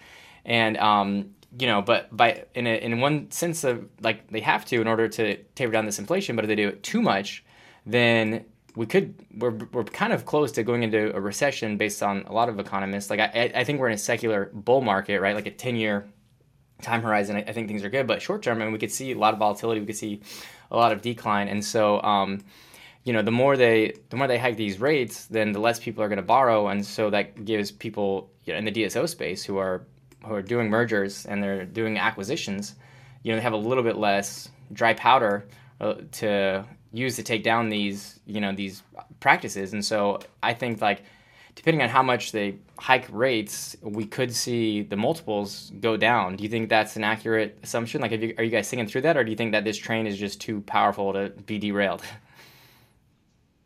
and 0.45 0.77
um, 0.77 1.35
you 1.57 1.67
know, 1.67 1.81
but 1.81 2.15
by 2.15 2.45
in 2.55 2.67
a, 2.67 2.77
in 2.77 2.99
one 2.99 3.29
sense 3.31 3.63
of 3.63 3.87
like 4.01 4.29
they 4.31 4.39
have 4.39 4.65
to 4.65 4.79
in 4.79 4.87
order 4.87 5.07
to 5.07 5.37
taper 5.55 5.71
down 5.71 5.85
this 5.85 5.99
inflation, 5.99 6.35
but 6.35 6.45
if 6.45 6.49
they 6.49 6.55
do 6.55 6.69
it 6.69 6.83
too 6.83 7.01
much, 7.01 7.43
then 7.85 8.45
we 8.75 8.85
could 8.85 9.13
we're, 9.37 9.51
we're 9.73 9.83
kind 9.83 10.13
of 10.13 10.25
close 10.25 10.51
to 10.53 10.63
going 10.63 10.83
into 10.83 11.13
a 11.15 11.19
recession 11.19 11.77
based 11.77 12.01
on 12.01 12.23
a 12.27 12.31
lot 12.31 12.47
of 12.47 12.59
economists. 12.59 13.09
Like 13.09 13.19
I 13.19 13.51
I 13.53 13.63
think 13.63 13.79
we're 13.79 13.89
in 13.89 13.95
a 13.95 13.97
secular 13.97 14.49
bull 14.53 14.81
market, 14.81 15.19
right? 15.19 15.35
Like 15.35 15.47
a 15.47 15.51
ten 15.51 15.75
year 15.75 16.07
time 16.81 17.01
horizon, 17.01 17.35
I, 17.35 17.41
I 17.41 17.53
think 17.53 17.67
things 17.67 17.83
are 17.83 17.89
good. 17.89 18.07
But 18.07 18.21
short 18.21 18.41
term, 18.41 18.61
I 18.61 18.65
mean, 18.65 18.73
we 18.73 18.79
could 18.79 18.91
see 18.91 19.11
a 19.11 19.17
lot 19.17 19.33
of 19.33 19.39
volatility. 19.39 19.81
We 19.81 19.87
could 19.87 19.97
see 19.97 20.21
a 20.71 20.77
lot 20.77 20.91
of 20.91 21.01
decline, 21.01 21.47
and 21.47 21.63
so. 21.63 22.01
Um, 22.01 22.43
you 23.03 23.13
know, 23.13 23.23
the 23.23 23.31
more 23.31 23.57
they 23.57 23.95
the 24.11 24.15
more 24.15 24.27
they 24.27 24.37
hike 24.37 24.57
these 24.57 24.79
rates, 24.79 25.25
then 25.25 25.53
the 25.53 25.59
less 25.59 25.79
people 25.79 26.03
are 26.03 26.07
going 26.07 26.17
to 26.17 26.23
borrow, 26.23 26.67
and 26.67 26.85
so 26.85 27.09
that 27.09 27.45
gives 27.45 27.71
people 27.71 28.29
you 28.45 28.53
know, 28.53 28.59
in 28.59 28.65
the 28.65 28.71
DSO 28.71 29.09
space 29.09 29.43
who 29.43 29.57
are 29.57 29.87
who 30.25 30.33
are 30.33 30.41
doing 30.41 30.69
mergers 30.69 31.25
and 31.25 31.41
they're 31.41 31.65
doing 31.65 31.97
acquisitions, 31.97 32.75
you 33.23 33.31
know, 33.31 33.37
they 33.37 33.43
have 33.43 33.53
a 33.53 33.57
little 33.57 33.83
bit 33.83 33.97
less 33.97 34.49
dry 34.73 34.93
powder 34.93 35.45
uh, 35.79 35.95
to 36.11 36.65
use 36.93 37.15
to 37.15 37.23
take 37.23 37.43
down 37.43 37.69
these 37.69 38.19
you 38.25 38.41
know 38.41 38.53
these 38.53 38.83
practices, 39.19 39.73
and 39.73 39.83
so 39.83 40.19
I 40.43 40.53
think 40.53 40.81
like 40.81 41.03
depending 41.55 41.81
on 41.81 41.89
how 41.89 42.03
much 42.03 42.31
they 42.31 42.55
hike 42.79 43.07
rates, 43.11 43.75
we 43.81 44.05
could 44.05 44.33
see 44.33 44.83
the 44.83 44.95
multiples 44.95 45.71
go 45.79 45.97
down. 45.97 46.35
Do 46.35 46.43
you 46.43 46.49
think 46.49 46.69
that's 46.69 46.95
an 46.95 47.03
accurate 47.03 47.59
assumption? 47.61 48.01
Like, 48.01 48.11
you, 48.11 48.33
are 48.37 48.43
you 48.43 48.49
guys 48.49 48.69
thinking 48.69 48.87
through 48.87 49.01
that, 49.01 49.17
or 49.17 49.23
do 49.23 49.31
you 49.31 49.37
think 49.37 49.51
that 49.51 49.63
this 49.63 49.77
train 49.77 50.07
is 50.07 50.17
just 50.17 50.39
too 50.39 50.61
powerful 50.61 51.13
to 51.13 51.29
be 51.45 51.57
derailed? 51.59 52.03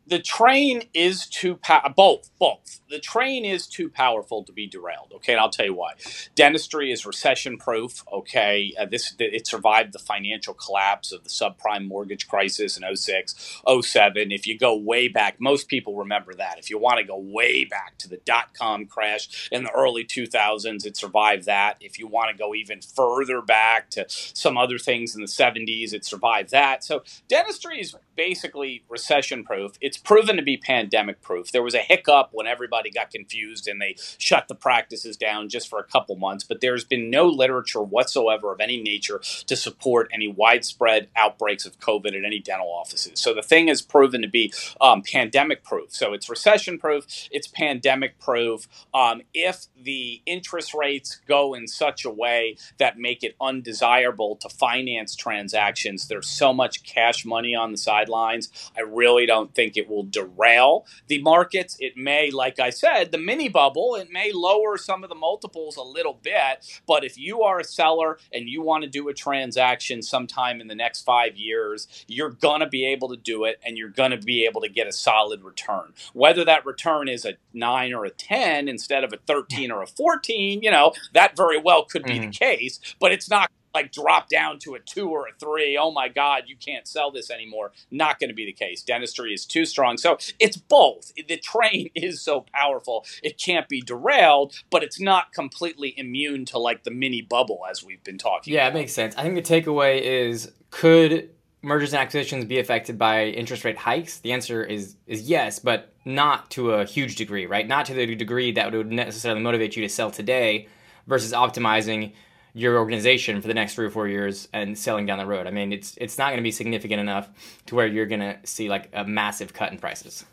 the 0.06 0.18
train 0.20 0.84
is 0.94 1.26
too 1.26 1.58
both 1.96 2.30
both. 2.38 2.80
The 2.88 2.98
train 3.00 3.44
is 3.44 3.66
too 3.66 3.88
powerful 3.90 4.44
to 4.44 4.52
be 4.52 4.66
derailed 4.66 5.12
okay? 5.16 5.32
And 5.32 5.40
i'll 5.40 5.50
tell 5.50 5.66
you 5.66 5.74
why. 5.74 5.92
Dentistry 6.34 6.92
is 6.92 7.06
recession 7.06 7.58
proof 7.58 8.04
okay? 8.12 8.72
Uh, 8.78 8.86
this 8.86 9.14
it 9.18 9.46
survived 9.46 9.92
the 9.92 9.98
financial 9.98 10.54
collapse 10.54 11.12
of 11.12 11.24
the 11.24 11.30
subprime 11.30 11.86
mortgage 11.86 12.28
crisis 12.28 12.78
in 12.78 12.96
06 12.96 13.62
07 13.82 14.32
if 14.32 14.46
you 14.46 14.58
go 14.58 14.76
way 14.76 15.08
back 15.08 15.36
most 15.40 15.68
people 15.68 15.96
remember 15.96 16.34
that. 16.34 16.58
If 16.58 16.70
you 16.70 16.78
want 16.78 16.98
to 16.98 17.04
go 17.04 17.18
way 17.18 17.64
back 17.64 17.98
to 17.98 18.08
the 18.08 18.18
dot-com 18.24 18.86
crash 18.86 19.48
in 19.52 19.64
the 19.64 19.72
early 19.72 20.04
2000s 20.04 20.86
it 20.86 20.96
survived 20.96 21.46
that. 21.46 21.76
If 21.80 21.98
you 21.98 22.06
want 22.06 22.30
to 22.30 22.36
go 22.36 22.54
even 22.54 22.80
further 22.80 23.42
back 23.42 23.90
to 23.90 24.06
some 24.08 24.56
other 24.56 24.78
things 24.78 25.14
in 25.14 25.20
the 25.22 25.26
70s 25.28 25.92
it 25.92 26.04
survived 26.04 26.50
that. 26.50 26.84
So 26.84 27.02
dentistry 27.28 27.80
is 27.80 27.96
basically 28.16 28.84
recession 28.88 29.44
proof 29.44 29.72
it's 29.80 29.95
it's 29.96 30.02
proven 30.02 30.36
to 30.36 30.42
be 30.42 30.58
pandemic 30.58 31.22
proof. 31.22 31.50
There 31.50 31.62
was 31.62 31.74
a 31.74 31.78
hiccup 31.78 32.28
when 32.32 32.46
everybody 32.46 32.90
got 32.90 33.10
confused 33.10 33.66
and 33.66 33.80
they 33.80 33.96
shut 34.18 34.46
the 34.46 34.54
practices 34.54 35.16
down 35.16 35.48
just 35.48 35.68
for 35.68 35.78
a 35.78 35.84
couple 35.84 36.16
months, 36.16 36.44
but 36.44 36.60
there's 36.60 36.84
been 36.84 37.08
no 37.08 37.26
literature 37.26 37.82
whatsoever 37.82 38.52
of 38.52 38.60
any 38.60 38.82
nature 38.82 39.22
to 39.46 39.56
support 39.56 40.10
any 40.12 40.28
widespread 40.28 41.08
outbreaks 41.16 41.64
of 41.64 41.80
COVID 41.80 42.08
at 42.08 42.26
any 42.26 42.40
dental 42.40 42.68
offices. 42.68 43.18
So 43.18 43.32
the 43.32 43.42
thing 43.42 43.68
is 43.68 43.80
proven 43.80 44.20
to 44.20 44.28
be 44.28 44.52
um, 44.82 45.00
pandemic 45.00 45.64
proof. 45.64 45.94
So 45.94 46.12
it's 46.12 46.28
recession 46.28 46.78
proof, 46.78 47.06
it's 47.30 47.46
pandemic 47.46 48.18
proof. 48.18 48.68
Um, 48.92 49.22
if 49.32 49.64
the 49.80 50.20
interest 50.26 50.74
rates 50.74 51.20
go 51.26 51.54
in 51.54 51.68
such 51.68 52.04
a 52.04 52.10
way 52.10 52.58
that 52.76 52.98
make 52.98 53.22
it 53.22 53.34
undesirable 53.40 54.36
to 54.36 54.50
finance 54.50 55.16
transactions, 55.16 56.08
there's 56.08 56.28
so 56.28 56.52
much 56.52 56.82
cash 56.82 57.24
money 57.24 57.54
on 57.54 57.72
the 57.72 57.78
sidelines. 57.78 58.50
I 58.76 58.82
really 58.82 59.24
don't 59.24 59.54
think 59.54 59.78
it 59.78 59.85
will 59.88 60.04
derail 60.04 60.86
the 61.08 61.20
markets. 61.22 61.76
It 61.80 61.96
may, 61.96 62.30
like 62.30 62.58
I 62.58 62.70
said, 62.70 63.12
the 63.12 63.18
mini 63.18 63.48
bubble, 63.48 63.94
it 63.94 64.10
may 64.10 64.32
lower 64.32 64.76
some 64.76 65.02
of 65.02 65.08
the 65.08 65.14
multiples 65.14 65.76
a 65.76 65.82
little 65.82 66.18
bit. 66.22 66.82
But 66.86 67.04
if 67.04 67.18
you 67.18 67.42
are 67.42 67.60
a 67.60 67.64
seller 67.64 68.18
and 68.32 68.48
you 68.48 68.62
want 68.62 68.84
to 68.84 68.90
do 68.90 69.08
a 69.08 69.14
transaction 69.14 70.02
sometime 70.02 70.60
in 70.60 70.68
the 70.68 70.74
next 70.74 71.02
five 71.02 71.36
years, 71.36 71.88
you're 72.08 72.30
going 72.30 72.60
to 72.60 72.68
be 72.68 72.86
able 72.86 73.08
to 73.08 73.16
do 73.16 73.44
it 73.44 73.60
and 73.64 73.76
you're 73.76 73.88
going 73.88 74.10
to 74.10 74.18
be 74.18 74.44
able 74.44 74.60
to 74.60 74.68
get 74.68 74.86
a 74.86 74.92
solid 74.92 75.42
return. 75.42 75.92
Whether 76.12 76.44
that 76.44 76.66
return 76.66 77.08
is 77.08 77.24
a 77.24 77.34
nine 77.52 77.92
or 77.92 78.04
a 78.04 78.10
10 78.10 78.68
instead 78.68 79.04
of 79.04 79.12
a 79.12 79.18
13 79.18 79.70
or 79.70 79.82
a 79.82 79.86
14, 79.86 80.62
you 80.62 80.70
know, 80.70 80.92
that 81.12 81.36
very 81.36 81.58
well 81.58 81.84
could 81.84 82.04
be 82.04 82.14
mm-hmm. 82.14 82.30
the 82.30 82.36
case, 82.36 82.80
but 83.00 83.12
it's 83.12 83.30
not 83.30 83.50
like 83.76 83.92
drop 83.92 84.28
down 84.28 84.58
to 84.60 84.74
a 84.74 84.80
two 84.80 85.10
or 85.10 85.28
a 85.28 85.32
three. 85.38 85.78
Oh 85.80 85.90
my 85.90 86.08
God, 86.08 86.44
you 86.46 86.56
can't 86.56 86.88
sell 86.88 87.10
this 87.10 87.30
anymore. 87.30 87.72
Not 87.90 88.18
going 88.18 88.30
to 88.30 88.34
be 88.34 88.46
the 88.46 88.52
case. 88.52 88.82
Dentistry 88.82 89.34
is 89.34 89.44
too 89.44 89.66
strong. 89.66 89.98
So 89.98 90.16
it's 90.40 90.56
both. 90.56 91.12
The 91.14 91.36
train 91.36 91.90
is 91.94 92.22
so 92.22 92.46
powerful, 92.54 93.04
it 93.22 93.38
can't 93.38 93.68
be 93.68 93.80
derailed, 93.80 94.54
but 94.70 94.82
it's 94.82 95.00
not 95.00 95.32
completely 95.32 95.94
immune 95.98 96.46
to 96.46 96.58
like 96.58 96.84
the 96.84 96.90
mini 96.90 97.20
bubble 97.20 97.60
as 97.70 97.84
we've 97.84 98.02
been 98.02 98.18
talking 98.18 98.54
yeah, 98.54 98.66
about. 98.66 98.76
it 98.76 98.80
makes 98.80 98.92
sense. 98.92 99.14
I 99.16 99.22
think 99.22 99.34
the 99.34 99.42
takeaway 99.42 100.00
is 100.00 100.52
could 100.70 101.30
mergers 101.62 101.92
and 101.92 102.00
acquisitions 102.00 102.44
be 102.44 102.58
affected 102.58 102.96
by 102.98 103.26
interest 103.26 103.64
rate 103.64 103.76
hikes? 103.76 104.18
The 104.20 104.32
answer 104.32 104.64
is 104.64 104.96
is 105.06 105.28
yes, 105.28 105.58
but 105.58 105.92
not 106.04 106.50
to 106.52 106.72
a 106.72 106.84
huge 106.84 107.16
degree, 107.16 107.44
right? 107.44 107.66
Not 107.66 107.86
to 107.86 107.94
the 107.94 108.14
degree 108.14 108.52
that 108.52 108.72
would 108.72 108.90
necessarily 108.90 109.42
motivate 109.42 109.76
you 109.76 109.82
to 109.82 109.88
sell 109.88 110.10
today 110.10 110.68
versus 111.06 111.32
optimizing 111.32 112.12
your 112.56 112.78
organization 112.78 113.42
for 113.42 113.48
the 113.48 113.54
next 113.54 113.74
three 113.74 113.84
or 113.84 113.90
four 113.90 114.08
years 114.08 114.48
and 114.54 114.78
selling 114.78 115.04
down 115.04 115.18
the 115.18 115.26
road. 115.26 115.46
I 115.46 115.50
mean, 115.50 115.74
it's 115.74 115.94
it's 115.98 116.16
not 116.16 116.28
going 116.28 116.38
to 116.38 116.42
be 116.42 116.50
significant 116.50 117.00
enough 117.00 117.28
to 117.66 117.74
where 117.74 117.86
you're 117.86 118.06
going 118.06 118.20
to 118.20 118.38
see 118.44 118.70
like 118.70 118.88
a 118.94 119.04
massive 119.04 119.52
cut 119.52 119.72
in 119.72 119.78
prices. 119.78 120.24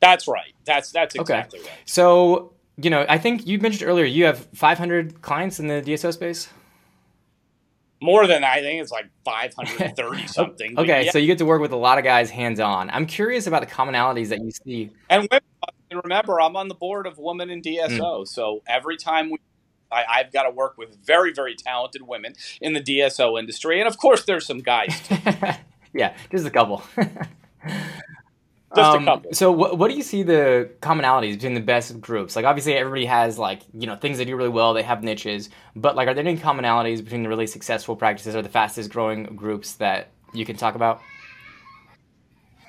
That's 0.00 0.26
right. 0.26 0.52
That's 0.64 0.90
that's 0.90 1.14
exactly 1.14 1.60
okay. 1.60 1.68
right. 1.68 1.78
So 1.84 2.54
you 2.76 2.90
know, 2.90 3.06
I 3.08 3.18
think 3.18 3.46
you 3.46 3.60
mentioned 3.60 3.88
earlier 3.88 4.04
you 4.04 4.24
have 4.24 4.46
500 4.52 5.22
clients 5.22 5.60
in 5.60 5.68
the 5.68 5.80
DSO 5.80 6.12
space. 6.12 6.48
More 8.02 8.26
than 8.26 8.42
I 8.42 8.60
think 8.60 8.82
it's 8.82 8.90
like 8.90 9.06
530 9.24 10.26
something. 10.26 10.76
okay, 10.76 11.04
yeah. 11.04 11.10
so 11.12 11.18
you 11.18 11.28
get 11.28 11.38
to 11.38 11.46
work 11.46 11.60
with 11.62 11.72
a 11.72 11.76
lot 11.76 11.98
of 11.98 12.04
guys 12.04 12.30
hands 12.30 12.58
on. 12.58 12.90
I'm 12.90 13.06
curious 13.06 13.46
about 13.46 13.60
the 13.60 13.72
commonalities 13.72 14.28
that 14.28 14.40
you 14.42 14.50
see. 14.50 14.90
And 15.08 15.28
remember, 16.02 16.40
I'm 16.40 16.56
on 16.56 16.66
the 16.66 16.74
board 16.74 17.06
of 17.06 17.16
Women 17.16 17.48
in 17.48 17.62
DSO, 17.62 18.00
mm. 18.00 18.28
so 18.28 18.60
every 18.66 18.96
time 18.96 19.30
we 19.30 19.38
I, 19.94 20.18
have 20.18 20.32
got 20.32 20.44
to 20.44 20.50
work 20.50 20.76
with 20.76 20.96
very, 21.04 21.32
very 21.32 21.54
talented 21.54 22.02
women 22.02 22.34
in 22.60 22.72
the 22.72 22.80
DSO 22.80 23.38
industry, 23.38 23.80
and 23.80 23.88
of 23.88 23.98
course, 23.98 24.24
there's 24.24 24.46
some 24.46 24.60
guys. 24.60 25.00
yeah, 25.92 26.16
just 26.30 26.46
a 26.46 26.50
couple. 26.50 26.82
Just 28.74 28.90
um, 28.90 29.02
a 29.02 29.06
couple. 29.06 29.32
So, 29.32 29.52
what, 29.52 29.78
what 29.78 29.88
do 29.88 29.96
you 29.96 30.02
see 30.02 30.22
the 30.22 30.70
commonalities 30.80 31.34
between 31.34 31.54
the 31.54 31.60
best 31.60 32.00
groups? 32.00 32.34
Like, 32.34 32.44
obviously, 32.44 32.74
everybody 32.74 33.06
has 33.06 33.38
like 33.38 33.62
you 33.72 33.86
know 33.86 33.94
things 33.94 34.18
they 34.18 34.24
do 34.24 34.34
really 34.34 34.48
well. 34.48 34.74
They 34.74 34.82
have 34.82 35.02
niches, 35.02 35.48
but 35.76 35.94
like, 35.94 36.08
are 36.08 36.14
there 36.14 36.26
any 36.26 36.36
commonalities 36.36 37.02
between 37.02 37.22
the 37.22 37.28
really 37.28 37.46
successful 37.46 37.94
practices 37.94 38.34
or 38.34 38.42
the 38.42 38.48
fastest 38.48 38.90
growing 38.90 39.24
groups 39.36 39.74
that 39.74 40.10
you 40.32 40.44
can 40.44 40.56
talk 40.56 40.74
about? 40.74 41.00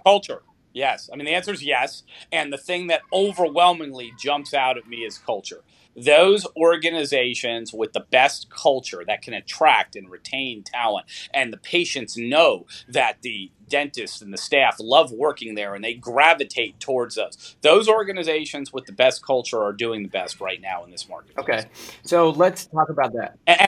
Culture. 0.06 0.44
Yes. 0.74 1.10
I 1.12 1.16
mean, 1.16 1.26
the 1.26 1.34
answer 1.34 1.54
is 1.54 1.64
yes. 1.64 2.04
And 2.34 2.52
the 2.52 2.58
thing 2.58 2.88
that 2.88 3.02
overwhelmingly 3.12 4.12
jumps 4.20 4.54
out 4.54 4.78
at 4.78 4.88
me 4.88 4.98
is 4.98 5.18
culture 5.18 5.64
those 5.96 6.46
organizations 6.56 7.74
with 7.74 7.94
the 7.94 8.06
best 8.12 8.50
culture 8.50 9.04
that 9.08 9.22
can 9.22 9.34
attract 9.34 9.96
and 9.96 10.10
retain 10.10 10.64
talent. 10.64 11.06
And 11.34 11.54
the 11.54 11.58
patients 11.58 12.18
know 12.18 12.66
that 12.88 13.22
the 13.22 13.52
dentists 13.68 14.22
and 14.22 14.32
the 14.32 14.38
staff 14.38 14.78
love 14.80 15.12
working 15.12 15.56
there 15.56 15.74
and 15.74 15.84
they 15.84 15.94
gravitate 15.94 16.80
towards 16.80 17.18
us. 17.18 17.56
Those 17.62 17.88
organizations 17.88 18.72
with 18.72 18.86
the 18.86 18.92
best 18.92 19.26
culture 19.26 19.64
are 19.64 19.74
doing 19.74 20.04
the 20.04 20.10
best 20.10 20.40
right 20.40 20.62
now 20.62 20.84
in 20.84 20.92
this 20.92 21.10
market 21.10 21.36
okay. 21.38 21.66
So 22.04 22.30
let's 22.32 22.66
talk 22.68 22.90
about 22.90 23.14
that. 23.14 23.38
And, 23.48 23.68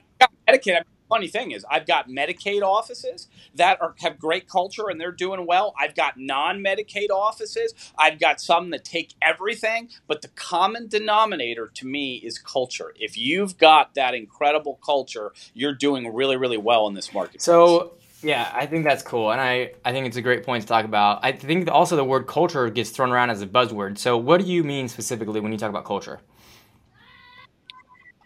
and 0.67 0.85
funny 1.07 1.27
thing 1.27 1.51
is 1.51 1.65
I've 1.69 1.85
got 1.85 2.09
Medicaid 2.09 2.61
offices 2.61 3.27
that 3.55 3.81
are 3.81 3.95
have 3.99 4.19
great 4.19 4.47
culture 4.47 4.89
and 4.89 4.99
they're 4.99 5.11
doing 5.11 5.45
well. 5.45 5.73
I've 5.79 5.95
got 5.95 6.17
non-Medicaid 6.17 7.09
offices. 7.09 7.73
I've 7.97 8.19
got 8.19 8.41
some 8.41 8.69
that 8.71 8.83
take 8.83 9.13
everything, 9.21 9.89
but 10.07 10.21
the 10.21 10.29
common 10.29 10.87
denominator 10.87 11.67
to 11.73 11.87
me 11.87 12.15
is 12.15 12.37
culture. 12.37 12.93
If 12.99 13.17
you've 13.17 13.57
got 13.57 13.95
that 13.95 14.13
incredible 14.13 14.79
culture, 14.85 15.33
you're 15.53 15.75
doing 15.75 16.13
really 16.13 16.37
really 16.37 16.57
well 16.57 16.87
in 16.87 16.93
this 16.93 17.13
market. 17.13 17.41
So 17.41 17.93
yeah, 18.23 18.51
I 18.53 18.65
think 18.65 18.83
that's 18.83 19.03
cool, 19.03 19.31
and 19.31 19.39
I, 19.39 19.73
I 19.85 19.91
think 19.91 20.07
it's 20.07 20.17
a 20.17 20.21
great 20.21 20.43
point 20.43 20.63
to 20.63 20.67
talk 20.67 20.85
about. 20.85 21.19
I 21.23 21.33
think 21.33 21.69
also 21.69 21.95
the 21.95 22.03
word 22.03 22.25
culture 22.25 22.67
gets 22.69 22.89
thrown 22.89 23.11
around 23.11 23.29
as 23.29 23.43
a 23.43 23.47
buzzword. 23.47 23.99
So, 23.99 24.17
what 24.17 24.41
do 24.41 24.47
you 24.47 24.63
mean 24.63 24.87
specifically 24.87 25.39
when 25.39 25.51
you 25.51 25.57
talk 25.57 25.69
about 25.69 25.85
culture? 25.85 26.19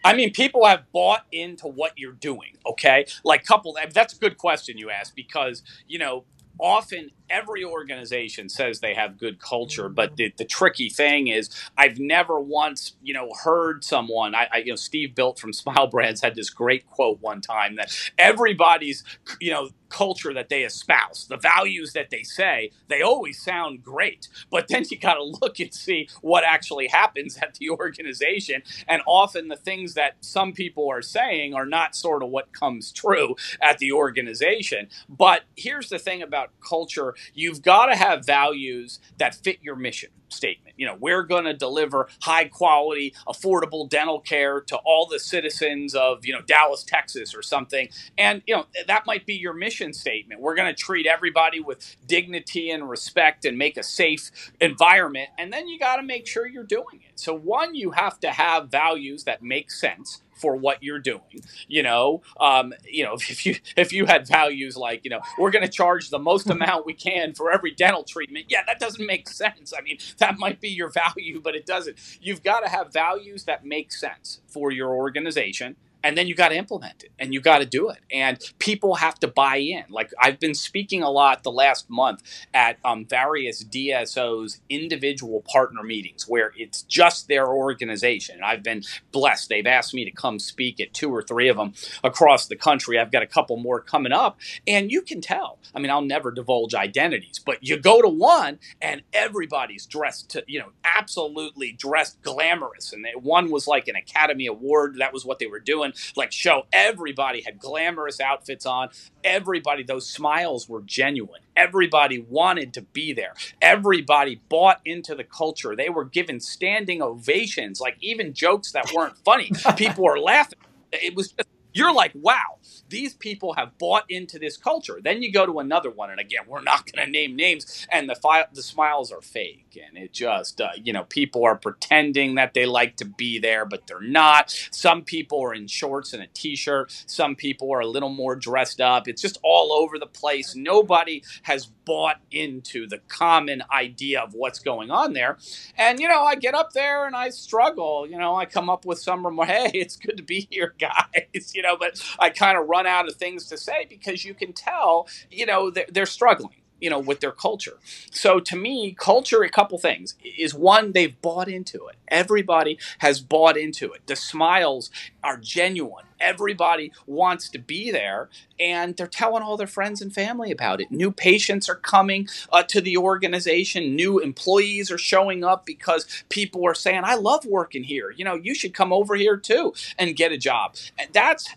I 0.04 0.14
mean, 0.14 0.32
people 0.32 0.66
have 0.66 0.90
bought 0.92 1.26
into 1.32 1.66
what 1.68 1.92
you're 1.96 2.12
doing. 2.12 2.56
Okay, 2.66 3.06
like 3.24 3.44
couple. 3.44 3.76
That's 3.92 4.14
a 4.14 4.18
good 4.18 4.38
question 4.38 4.78
you 4.78 4.90
asked 4.90 5.16
because 5.16 5.62
you 5.88 5.98
know 5.98 6.24
often 6.60 7.10
every 7.32 7.64
organization 7.64 8.48
says 8.48 8.80
they 8.80 8.94
have 8.94 9.18
good 9.18 9.40
culture, 9.40 9.88
but 9.88 10.16
the, 10.16 10.32
the 10.36 10.44
tricky 10.44 10.88
thing 10.88 11.28
is 11.28 11.50
I've 11.76 11.98
never 11.98 12.38
once, 12.38 12.94
you 13.02 13.14
know, 13.14 13.30
heard 13.42 13.82
someone. 13.82 14.34
I, 14.34 14.48
I, 14.52 14.58
you 14.58 14.72
know, 14.72 14.76
Steve 14.76 15.14
Bilt 15.16 15.38
from 15.38 15.52
Smile 15.52 15.88
Brands 15.88 16.20
had 16.20 16.34
this 16.36 16.50
great 16.50 16.86
quote 16.86 17.20
one 17.20 17.40
time 17.40 17.76
that 17.76 17.96
everybody's, 18.18 19.02
you 19.40 19.50
know, 19.50 19.70
culture 19.92 20.32
that 20.32 20.48
they 20.48 20.62
espouse, 20.64 21.26
the 21.26 21.36
values 21.36 21.92
that 21.92 22.08
they 22.10 22.22
say, 22.22 22.70
they 22.88 23.02
always 23.02 23.40
sound 23.40 23.82
great. 23.82 24.26
But 24.50 24.68
then 24.68 24.84
you 24.90 24.98
got 24.98 25.14
to 25.14 25.24
look 25.24 25.60
and 25.60 25.72
see 25.72 26.08
what 26.22 26.44
actually 26.44 26.88
happens 26.88 27.36
at 27.36 27.54
the 27.54 27.70
organization. 27.70 28.62
And 28.88 29.02
often 29.06 29.48
the 29.48 29.56
things 29.56 29.94
that 29.94 30.16
some 30.20 30.52
people 30.52 30.88
are 30.90 31.02
saying 31.02 31.54
are 31.54 31.66
not 31.66 31.94
sort 31.94 32.22
of 32.22 32.30
what 32.30 32.52
comes 32.52 32.90
true 32.90 33.36
at 33.60 33.78
the 33.78 33.92
organization. 33.92 34.88
But 35.08 35.42
here's 35.56 35.90
the 35.90 35.98
thing 35.98 36.22
about 36.22 36.50
culture 36.66 37.14
you've 37.34 37.62
got 37.62 37.86
to 37.86 37.96
have 37.96 38.24
values 38.26 39.00
that 39.18 39.34
fit 39.34 39.58
your 39.62 39.76
mission 39.76 40.10
statement. 40.28 40.74
You 40.78 40.86
know, 40.86 40.96
we're 40.98 41.22
going 41.22 41.44
to 41.44 41.52
deliver 41.52 42.08
high 42.22 42.46
quality, 42.46 43.14
affordable 43.26 43.88
dental 43.88 44.20
care 44.20 44.60
to 44.62 44.76
all 44.84 45.06
the 45.06 45.18
citizens 45.18 45.94
of, 45.94 46.24
you 46.24 46.32
know, 46.32 46.40
Dallas, 46.42 46.82
Texas 46.82 47.34
or 47.34 47.42
something. 47.42 47.88
And, 48.18 48.42
you 48.46 48.56
know, 48.56 48.66
that 48.86 49.06
might 49.06 49.26
be 49.26 49.34
your 49.34 49.52
mission 49.52 49.92
statement. 49.92 50.40
We're 50.40 50.54
going 50.54 50.74
to 50.74 50.78
treat 50.78 51.06
everybody 51.06 51.60
with 51.60 51.96
dignity 52.06 52.70
and 52.70 52.88
respect 52.88 53.44
and 53.44 53.58
make 53.58 53.76
a 53.76 53.82
safe 53.82 54.30
environment. 54.60 55.28
And 55.38 55.52
then 55.52 55.68
you 55.68 55.78
got 55.78 55.96
to 55.96 56.02
make 56.02 56.26
sure 56.26 56.46
you're 56.46 56.64
doing 56.64 57.00
it. 57.06 57.20
So, 57.20 57.34
one, 57.34 57.74
you 57.74 57.92
have 57.92 58.18
to 58.20 58.30
have 58.30 58.70
values 58.70 59.24
that 59.24 59.42
make 59.42 59.70
sense 59.70 60.22
for 60.42 60.56
what 60.56 60.82
you're 60.82 60.98
doing. 60.98 61.22
You 61.68 61.84
know, 61.84 62.22
um, 62.40 62.74
you 62.84 63.04
know, 63.04 63.14
if 63.30 63.46
you 63.46 63.56
if 63.76 63.92
you 63.92 64.06
had 64.06 64.28
values 64.28 64.76
like 64.76 65.02
you 65.04 65.10
know 65.10 65.20
we're 65.38 65.52
going 65.52 65.64
to 65.64 65.70
charge 65.70 66.10
the 66.10 66.18
most 66.18 66.50
amount 66.56 66.84
we 66.84 66.94
can 66.94 67.32
for 67.32 67.52
every 67.52 67.70
dental 67.70 68.04
treatment, 68.04 68.46
yeah, 68.48 68.62
that 68.66 68.80
doesn't 68.80 69.06
make 69.06 69.28
sense. 69.28 69.72
I 69.78 69.82
mean, 69.82 69.98
that 70.18 70.38
might 70.38 70.60
be 70.60 70.68
your 70.68 70.90
value, 70.90 71.40
but 71.40 71.54
it 71.54 71.64
doesn't. 71.64 71.96
You've 72.20 72.42
got 72.42 72.60
to 72.60 72.68
have 72.68 72.92
values 72.92 73.44
that 73.44 73.64
make 73.64 73.92
sense 73.92 74.40
for 74.48 74.72
your 74.72 74.90
organization 74.94 75.76
and 76.04 76.16
then 76.16 76.26
you 76.26 76.34
got 76.34 76.48
to 76.48 76.56
implement 76.56 77.04
it 77.04 77.10
and 77.18 77.32
you 77.32 77.40
got 77.40 77.58
to 77.58 77.66
do 77.66 77.88
it 77.90 77.98
and 78.12 78.38
people 78.58 78.96
have 78.96 79.18
to 79.20 79.28
buy 79.28 79.56
in. 79.56 79.84
Like 79.90 80.12
i've 80.20 80.40
been 80.40 80.54
speaking 80.54 81.02
a 81.02 81.10
lot 81.10 81.42
the 81.42 81.52
last 81.52 81.88
month 81.90 82.22
at 82.54 82.78
um, 82.84 83.04
various 83.06 83.64
dsos 83.64 84.60
individual 84.68 85.42
partner 85.42 85.82
meetings 85.82 86.28
where 86.28 86.52
it's 86.56 86.82
just 86.82 87.28
their 87.28 87.48
organization 87.48 88.36
and 88.36 88.44
i've 88.44 88.62
been 88.62 88.82
blessed. 89.12 89.48
They've 89.48 89.66
asked 89.66 89.94
me 89.94 90.04
to 90.04 90.10
come 90.10 90.38
speak 90.38 90.80
at 90.80 90.94
two 90.94 91.10
or 91.14 91.22
three 91.22 91.48
of 91.48 91.56
them 91.56 91.74
across 92.04 92.46
the 92.46 92.56
country. 92.56 92.98
I've 92.98 93.12
got 93.12 93.22
a 93.22 93.26
couple 93.26 93.56
more 93.56 93.80
coming 93.80 94.12
up 94.12 94.38
and 94.66 94.90
you 94.90 95.02
can 95.02 95.20
tell. 95.20 95.58
I 95.74 95.80
mean 95.80 95.90
i'll 95.90 96.02
never 96.02 96.30
divulge 96.30 96.74
identities 96.74 97.38
but 97.38 97.58
you 97.62 97.78
go 97.78 98.02
to 98.02 98.08
one 98.08 98.58
and 98.80 99.02
everybody's 99.12 99.86
dressed 99.86 100.30
to 100.30 100.44
you 100.46 100.58
know 100.58 100.70
absolutely 100.84 101.72
dressed 101.72 102.20
glamorous 102.22 102.92
and 102.92 103.04
they, 103.04 103.12
one 103.18 103.50
was 103.50 103.66
like 103.66 103.88
an 103.88 103.96
academy 103.96 104.46
award 104.46 104.96
that 104.98 105.12
was 105.12 105.24
what 105.24 105.38
they 105.38 105.46
were 105.46 105.60
doing 105.60 105.91
like 106.16 106.32
show. 106.32 106.66
Everybody 106.72 107.42
had 107.42 107.58
glamorous 107.58 108.20
outfits 108.20 108.66
on. 108.66 108.90
Everybody, 109.24 109.82
those 109.82 110.08
smiles 110.08 110.68
were 110.68 110.82
genuine. 110.82 111.40
Everybody 111.56 112.18
wanted 112.28 112.74
to 112.74 112.82
be 112.82 113.12
there. 113.12 113.34
Everybody 113.60 114.40
bought 114.48 114.80
into 114.84 115.14
the 115.14 115.24
culture. 115.24 115.76
They 115.76 115.88
were 115.88 116.04
given 116.04 116.40
standing 116.40 117.02
ovations, 117.02 117.80
like 117.80 117.96
even 118.00 118.32
jokes 118.34 118.72
that 118.72 118.92
weren't 118.94 119.16
funny. 119.18 119.50
People 119.76 120.04
were 120.04 120.18
laughing. 120.18 120.58
It 120.92 121.14
was 121.14 121.32
just 121.32 121.48
you're 121.74 121.94
like, 121.94 122.12
wow, 122.14 122.58
these 122.88 123.14
people 123.14 123.54
have 123.54 123.76
bought 123.78 124.04
into 124.08 124.38
this 124.38 124.56
culture. 124.56 125.00
Then 125.02 125.22
you 125.22 125.32
go 125.32 125.46
to 125.46 125.58
another 125.60 125.90
one, 125.90 126.10
and 126.10 126.20
again, 126.20 126.42
we're 126.46 126.62
not 126.62 126.90
going 126.90 127.04
to 127.06 127.10
name 127.10 127.36
names, 127.36 127.86
and 127.90 128.08
the 128.08 128.14
fi- 128.14 128.46
the 128.52 128.62
smiles 128.62 129.12
are 129.12 129.20
fake, 129.20 129.78
and 129.88 129.96
it 129.96 130.12
just, 130.12 130.60
uh, 130.60 130.70
you 130.76 130.92
know, 130.92 131.04
people 131.04 131.44
are 131.44 131.56
pretending 131.56 132.36
that 132.36 132.54
they 132.54 132.66
like 132.66 132.96
to 132.96 133.04
be 133.04 133.38
there, 133.38 133.64
but 133.64 133.86
they're 133.86 134.00
not. 134.00 134.50
Some 134.70 135.02
people 135.02 135.42
are 135.42 135.54
in 135.54 135.66
shorts 135.66 136.12
and 136.12 136.22
a 136.22 136.26
t-shirt. 136.34 136.92
Some 137.06 137.34
people 137.36 137.72
are 137.72 137.80
a 137.80 137.86
little 137.86 138.10
more 138.10 138.36
dressed 138.36 138.80
up. 138.80 139.08
It's 139.08 139.22
just 139.22 139.38
all 139.42 139.72
over 139.72 139.98
the 139.98 140.06
place. 140.06 140.54
Nobody 140.54 141.22
has 141.42 141.66
bought 141.66 142.20
into 142.30 142.86
the 142.86 142.98
common 143.08 143.62
idea 143.72 144.20
of 144.20 144.34
what's 144.34 144.58
going 144.60 144.90
on 144.90 145.12
there, 145.14 145.38
and 145.76 146.00
you 146.00 146.08
know, 146.08 146.24
I 146.24 146.34
get 146.36 146.54
up 146.54 146.72
there 146.72 147.06
and 147.06 147.16
I 147.16 147.30
struggle. 147.30 148.06
You 148.08 148.18
know, 148.18 148.36
I 148.36 148.46
come 148.46 148.70
up 148.70 148.84
with 148.84 148.98
some 148.98 149.24
remark. 149.26 149.48
Hey, 149.52 149.70
it's 149.74 149.96
good 149.96 150.16
to 150.16 150.22
be 150.22 150.46
here, 150.50 150.74
guys. 150.80 151.52
You 151.54 151.61
know, 151.62 151.76
but 151.76 152.02
I 152.18 152.30
kind 152.30 152.58
of 152.58 152.68
run 152.68 152.86
out 152.86 153.08
of 153.08 153.16
things 153.16 153.46
to 153.48 153.56
say 153.56 153.86
because 153.88 154.24
you 154.24 154.34
can 154.34 154.52
tell, 154.52 155.08
you 155.30 155.46
know, 155.46 155.70
they're, 155.70 155.86
they're 155.90 156.06
struggling 156.06 156.56
you 156.82 156.90
know 156.90 156.98
with 156.98 157.20
their 157.20 157.32
culture. 157.32 157.78
So 158.10 158.40
to 158.40 158.56
me 158.56 158.94
culture 158.98 159.42
a 159.42 159.48
couple 159.48 159.78
things 159.78 160.16
is 160.36 160.52
one 160.52 160.92
they've 160.92 161.18
bought 161.22 161.48
into 161.48 161.86
it. 161.86 161.96
Everybody 162.08 162.78
has 162.98 163.20
bought 163.20 163.56
into 163.56 163.92
it. 163.92 164.02
The 164.06 164.16
smiles 164.16 164.90
are 165.22 165.38
genuine 165.38 166.06
everybody 166.22 166.92
wants 167.06 167.48
to 167.48 167.58
be 167.58 167.90
there 167.90 168.28
and 168.58 168.96
they're 168.96 169.06
telling 169.06 169.42
all 169.42 169.56
their 169.56 169.66
friends 169.66 170.00
and 170.00 170.14
family 170.14 170.50
about 170.50 170.80
it 170.80 170.90
new 170.90 171.10
patients 171.10 171.68
are 171.68 171.76
coming 171.76 172.28
uh, 172.52 172.62
to 172.62 172.80
the 172.80 172.96
organization 172.96 173.94
new 173.96 174.18
employees 174.18 174.90
are 174.90 174.98
showing 174.98 175.44
up 175.44 175.66
because 175.66 176.24
people 176.28 176.66
are 176.66 176.74
saying 176.74 177.02
i 177.04 177.14
love 177.14 177.44
working 177.44 177.84
here 177.84 178.10
you 178.10 178.24
know 178.24 178.34
you 178.34 178.54
should 178.54 178.74
come 178.74 178.92
over 178.92 179.14
here 179.14 179.36
too 179.36 179.72
and 179.98 180.16
get 180.16 180.32
a 180.32 180.38
job 180.38 180.74
and 180.98 181.08
that's 181.12 181.54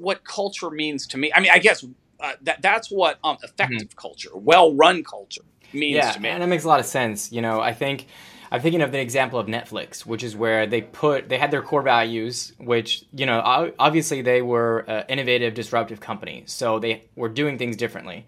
what 0.00 0.24
culture 0.24 0.70
means 0.70 1.06
to 1.08 1.18
me. 1.18 1.30
I 1.34 1.40
mean, 1.40 1.50
I 1.52 1.58
guess 1.58 1.84
uh, 2.18 2.32
that 2.42 2.62
that's 2.62 2.90
what 2.90 3.18
um, 3.22 3.36
effective 3.42 3.88
mm-hmm. 3.88 3.98
culture, 3.98 4.30
well-run 4.34 5.04
culture 5.04 5.42
means 5.72 5.96
yeah, 5.96 6.12
to 6.12 6.20
me. 6.20 6.28
and 6.28 6.42
that 6.42 6.48
makes 6.48 6.64
a 6.64 6.68
lot 6.68 6.80
of 6.80 6.86
sense. 6.86 7.30
You 7.30 7.42
know, 7.42 7.60
I 7.60 7.72
think 7.72 8.06
I'm 8.52 8.60
thinking 8.60 8.82
of 8.82 8.90
the 8.90 9.00
example 9.00 9.38
of 9.38 9.46
Netflix, 9.46 10.04
which 10.04 10.24
is 10.24 10.34
where 10.34 10.66
they 10.66 10.82
put 10.82 11.28
they 11.28 11.38
had 11.38 11.50
their 11.50 11.62
core 11.62 11.82
values, 11.82 12.52
which 12.58 13.04
you 13.12 13.26
know 13.26 13.40
obviously 13.78 14.22
they 14.22 14.42
were 14.42 14.80
an 14.80 15.04
innovative, 15.08 15.54
disruptive 15.54 16.00
company, 16.00 16.42
so 16.46 16.78
they 16.78 17.04
were 17.14 17.28
doing 17.28 17.58
things 17.58 17.76
differently. 17.76 18.26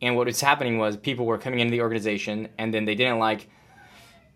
And 0.00 0.16
what 0.16 0.26
was 0.26 0.40
happening 0.40 0.78
was 0.78 0.96
people 0.96 1.26
were 1.26 1.38
coming 1.38 1.60
into 1.60 1.72
the 1.72 1.80
organization, 1.80 2.48
and 2.58 2.72
then 2.72 2.84
they 2.84 2.94
didn't 2.94 3.18
like 3.18 3.48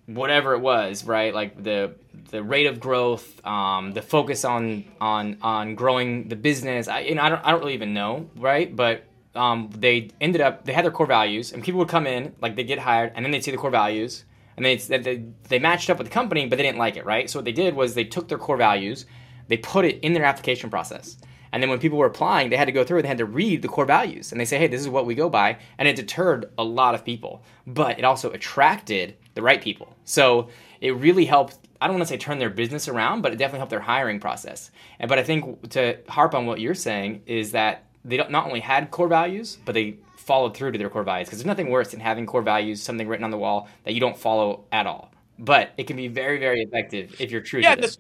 whatever 0.08 0.54
it 0.54 0.60
was, 0.60 1.04
right? 1.04 1.32
Like 1.34 1.62
the 1.62 1.94
the 2.30 2.42
rate 2.42 2.66
of 2.66 2.80
growth, 2.80 3.46
um, 3.46 3.92
the 3.92 4.02
focus 4.02 4.44
on 4.44 4.84
on 5.00 5.36
on 5.42 5.74
growing 5.76 6.28
the 6.28 6.36
business. 6.36 6.88
I, 6.88 7.02
know, 7.10 7.22
I 7.22 7.28
don't 7.28 7.44
I 7.44 7.50
don't 7.52 7.60
really 7.60 7.74
even 7.74 7.94
know, 7.94 8.28
right? 8.36 8.74
But 8.74 9.04
um, 9.36 9.70
they 9.72 10.10
ended 10.20 10.40
up 10.40 10.64
they 10.64 10.72
had 10.72 10.84
their 10.84 10.90
core 10.90 11.06
values, 11.06 11.52
and 11.52 11.62
people 11.62 11.78
would 11.78 11.88
come 11.88 12.06
in 12.06 12.34
like 12.40 12.56
they 12.56 12.64
get 12.64 12.80
hired, 12.80 13.12
and 13.14 13.24
then 13.24 13.30
they'd 13.30 13.44
see 13.44 13.50
the 13.50 13.56
core 13.56 13.70
values, 13.70 14.24
and 14.58 14.66
they 14.66 14.76
they 14.76 15.24
they 15.48 15.58
matched 15.58 15.88
up 15.90 15.98
with 15.98 16.06
the 16.06 16.12
company, 16.12 16.46
but 16.46 16.56
they 16.56 16.62
didn't 16.62 16.78
like 16.78 16.96
it, 16.96 17.06
right? 17.06 17.28
So 17.28 17.38
what 17.38 17.44
they 17.44 17.52
did 17.52 17.74
was 17.74 17.94
they 17.94 18.04
took 18.04 18.28
their 18.28 18.38
core 18.38 18.56
values, 18.56 19.06
they 19.48 19.56
put 19.56 19.84
it 19.84 19.98
in 20.00 20.12
their 20.12 20.24
application 20.24 20.70
process. 20.70 21.16
And 21.52 21.62
then 21.62 21.70
when 21.70 21.78
people 21.78 21.98
were 21.98 22.06
applying, 22.06 22.50
they 22.50 22.56
had 22.56 22.66
to 22.66 22.72
go 22.72 22.84
through, 22.84 23.02
they 23.02 23.08
had 23.08 23.18
to 23.18 23.24
read 23.24 23.62
the 23.62 23.68
core 23.68 23.86
values. 23.86 24.32
And 24.32 24.40
they 24.40 24.44
say, 24.44 24.58
hey, 24.58 24.66
this 24.66 24.82
is 24.82 24.88
what 24.88 25.06
we 25.06 25.14
go 25.14 25.30
by. 25.30 25.58
And 25.78 25.88
it 25.88 25.96
deterred 25.96 26.50
a 26.58 26.64
lot 26.64 26.94
of 26.94 27.04
people. 27.04 27.42
But 27.66 27.98
it 27.98 28.04
also 28.04 28.30
attracted 28.32 29.16
the 29.34 29.42
right 29.42 29.62
people. 29.62 29.96
So 30.04 30.48
it 30.80 30.94
really 30.96 31.24
helped. 31.24 31.58
I 31.80 31.86
don't 31.86 31.96
want 31.96 32.06
to 32.06 32.12
say 32.12 32.18
turn 32.18 32.38
their 32.38 32.50
business 32.50 32.88
around, 32.88 33.22
but 33.22 33.32
it 33.32 33.36
definitely 33.36 33.60
helped 33.60 33.70
their 33.70 33.80
hiring 33.80 34.20
process. 34.20 34.70
And 34.98 35.08
but 35.08 35.18
I 35.18 35.22
think 35.22 35.70
to 35.70 35.98
harp 36.08 36.34
on 36.34 36.44
what 36.44 36.60
you're 36.60 36.74
saying 36.74 37.22
is 37.26 37.52
that 37.52 37.84
they 38.04 38.16
not 38.16 38.46
only 38.46 38.60
had 38.60 38.90
core 38.90 39.08
values, 39.08 39.58
but 39.64 39.74
they 39.74 39.98
followed 40.28 40.54
through 40.54 40.70
to 40.72 40.78
their 40.78 40.90
core 40.90 41.02
values. 41.02 41.26
Because 41.26 41.38
there's 41.38 41.46
nothing 41.46 41.70
worse 41.70 41.90
than 41.90 42.00
having 42.00 42.26
core 42.26 42.42
values, 42.42 42.82
something 42.82 43.08
written 43.08 43.24
on 43.24 43.30
the 43.30 43.38
wall 43.38 43.66
that 43.84 43.94
you 43.94 44.00
don't 44.00 44.16
follow 44.16 44.66
at 44.70 44.86
all. 44.86 45.10
But 45.38 45.70
it 45.78 45.86
can 45.86 45.96
be 45.96 46.08
very, 46.08 46.38
very 46.38 46.60
effective 46.60 47.16
if 47.18 47.30
you're 47.30 47.40
true 47.40 47.60
yeah, 47.60 47.74
to 47.74 47.80
this. 47.80 47.98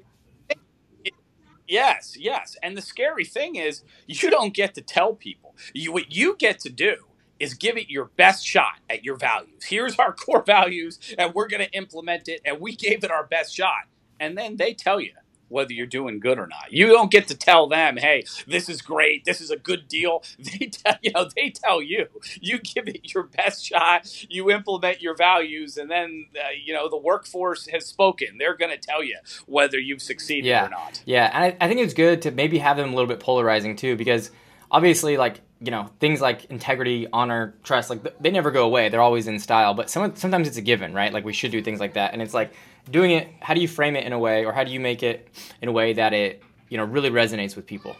Yes, 1.66 2.16
yes. 2.18 2.56
And 2.62 2.76
the 2.76 2.82
scary 2.82 3.24
thing 3.24 3.56
is, 3.56 3.82
you 4.06 4.30
don't 4.30 4.54
get 4.54 4.74
to 4.74 4.82
tell 4.82 5.14
people. 5.14 5.54
You, 5.72 5.92
what 5.92 6.14
you 6.14 6.36
get 6.38 6.60
to 6.60 6.70
do 6.70 6.96
is 7.38 7.54
give 7.54 7.76
it 7.76 7.88
your 7.88 8.06
best 8.16 8.46
shot 8.46 8.80
at 8.90 9.04
your 9.04 9.16
values. 9.16 9.64
Here's 9.64 9.96
our 9.98 10.12
core 10.24 10.42
values, 10.42 10.98
and 11.16 11.32
we're 11.34 11.48
going 11.48 11.64
to 11.64 11.72
implement 11.72 12.28
it, 12.28 12.42
and 12.44 12.60
we 12.60 12.76
gave 12.76 13.04
it 13.04 13.10
our 13.10 13.24
best 13.24 13.54
shot. 13.54 13.84
And 14.20 14.36
then 14.36 14.56
they 14.56 14.74
tell 14.74 15.00
you 15.00 15.12
whether 15.48 15.72
you're 15.72 15.86
doing 15.86 16.20
good 16.20 16.38
or 16.38 16.46
not. 16.46 16.72
You 16.72 16.88
don't 16.88 17.10
get 17.10 17.28
to 17.28 17.36
tell 17.36 17.68
them, 17.68 17.96
"Hey, 17.96 18.24
this 18.46 18.68
is 18.68 18.82
great. 18.82 19.24
This 19.24 19.40
is 19.40 19.50
a 19.50 19.56
good 19.56 19.88
deal." 19.88 20.22
They 20.58 20.66
tell 20.66 20.96
you 21.02 21.12
know 21.12 21.28
they 21.36 21.50
tell 21.50 21.82
you. 21.82 22.06
You 22.40 22.58
give 22.58 22.88
it 22.88 23.12
your 23.12 23.24
best 23.24 23.64
shot. 23.64 24.26
You 24.30 24.50
implement 24.50 25.02
your 25.02 25.14
values, 25.14 25.76
and 25.76 25.90
then 25.90 26.26
uh, 26.36 26.48
you 26.64 26.72
know 26.72 26.88
the 26.88 26.96
workforce 26.96 27.66
has 27.66 27.86
spoken. 27.86 28.38
They're 28.38 28.56
going 28.56 28.70
to 28.70 28.78
tell 28.78 29.02
you 29.02 29.18
whether 29.46 29.78
you've 29.78 30.02
succeeded 30.02 30.48
yeah. 30.48 30.66
or 30.66 30.70
not. 30.70 31.02
Yeah, 31.04 31.30
and 31.32 31.44
I, 31.44 31.64
I 31.64 31.68
think 31.68 31.80
it's 31.80 31.94
good 31.94 32.22
to 32.22 32.30
maybe 32.30 32.58
have 32.58 32.76
them 32.76 32.92
a 32.92 32.94
little 32.94 33.08
bit 33.08 33.20
polarizing 33.20 33.76
too, 33.76 33.96
because 33.96 34.30
obviously, 34.70 35.16
like 35.16 35.40
you 35.60 35.70
know 35.70 35.90
things 35.98 36.20
like 36.20 36.44
integrity 36.46 37.06
honor 37.12 37.54
trust 37.64 37.90
like 37.90 38.20
they 38.20 38.30
never 38.30 38.50
go 38.52 38.64
away 38.64 38.88
they're 38.88 39.00
always 39.00 39.26
in 39.26 39.40
style 39.40 39.74
but 39.74 39.90
some, 39.90 40.14
sometimes 40.14 40.46
it's 40.46 40.56
a 40.56 40.62
given 40.62 40.94
right 40.94 41.12
like 41.12 41.24
we 41.24 41.32
should 41.32 41.50
do 41.50 41.60
things 41.60 41.80
like 41.80 41.94
that 41.94 42.12
and 42.12 42.22
it's 42.22 42.34
like 42.34 42.52
doing 42.90 43.10
it 43.10 43.28
how 43.40 43.54
do 43.54 43.60
you 43.60 43.66
frame 43.66 43.96
it 43.96 44.04
in 44.04 44.12
a 44.12 44.18
way 44.18 44.44
or 44.44 44.52
how 44.52 44.62
do 44.62 44.70
you 44.70 44.78
make 44.78 45.02
it 45.02 45.28
in 45.60 45.68
a 45.68 45.72
way 45.72 45.92
that 45.92 46.12
it 46.12 46.42
you 46.68 46.76
know 46.76 46.84
really 46.84 47.10
resonates 47.10 47.56
with 47.56 47.66
people 47.66 47.96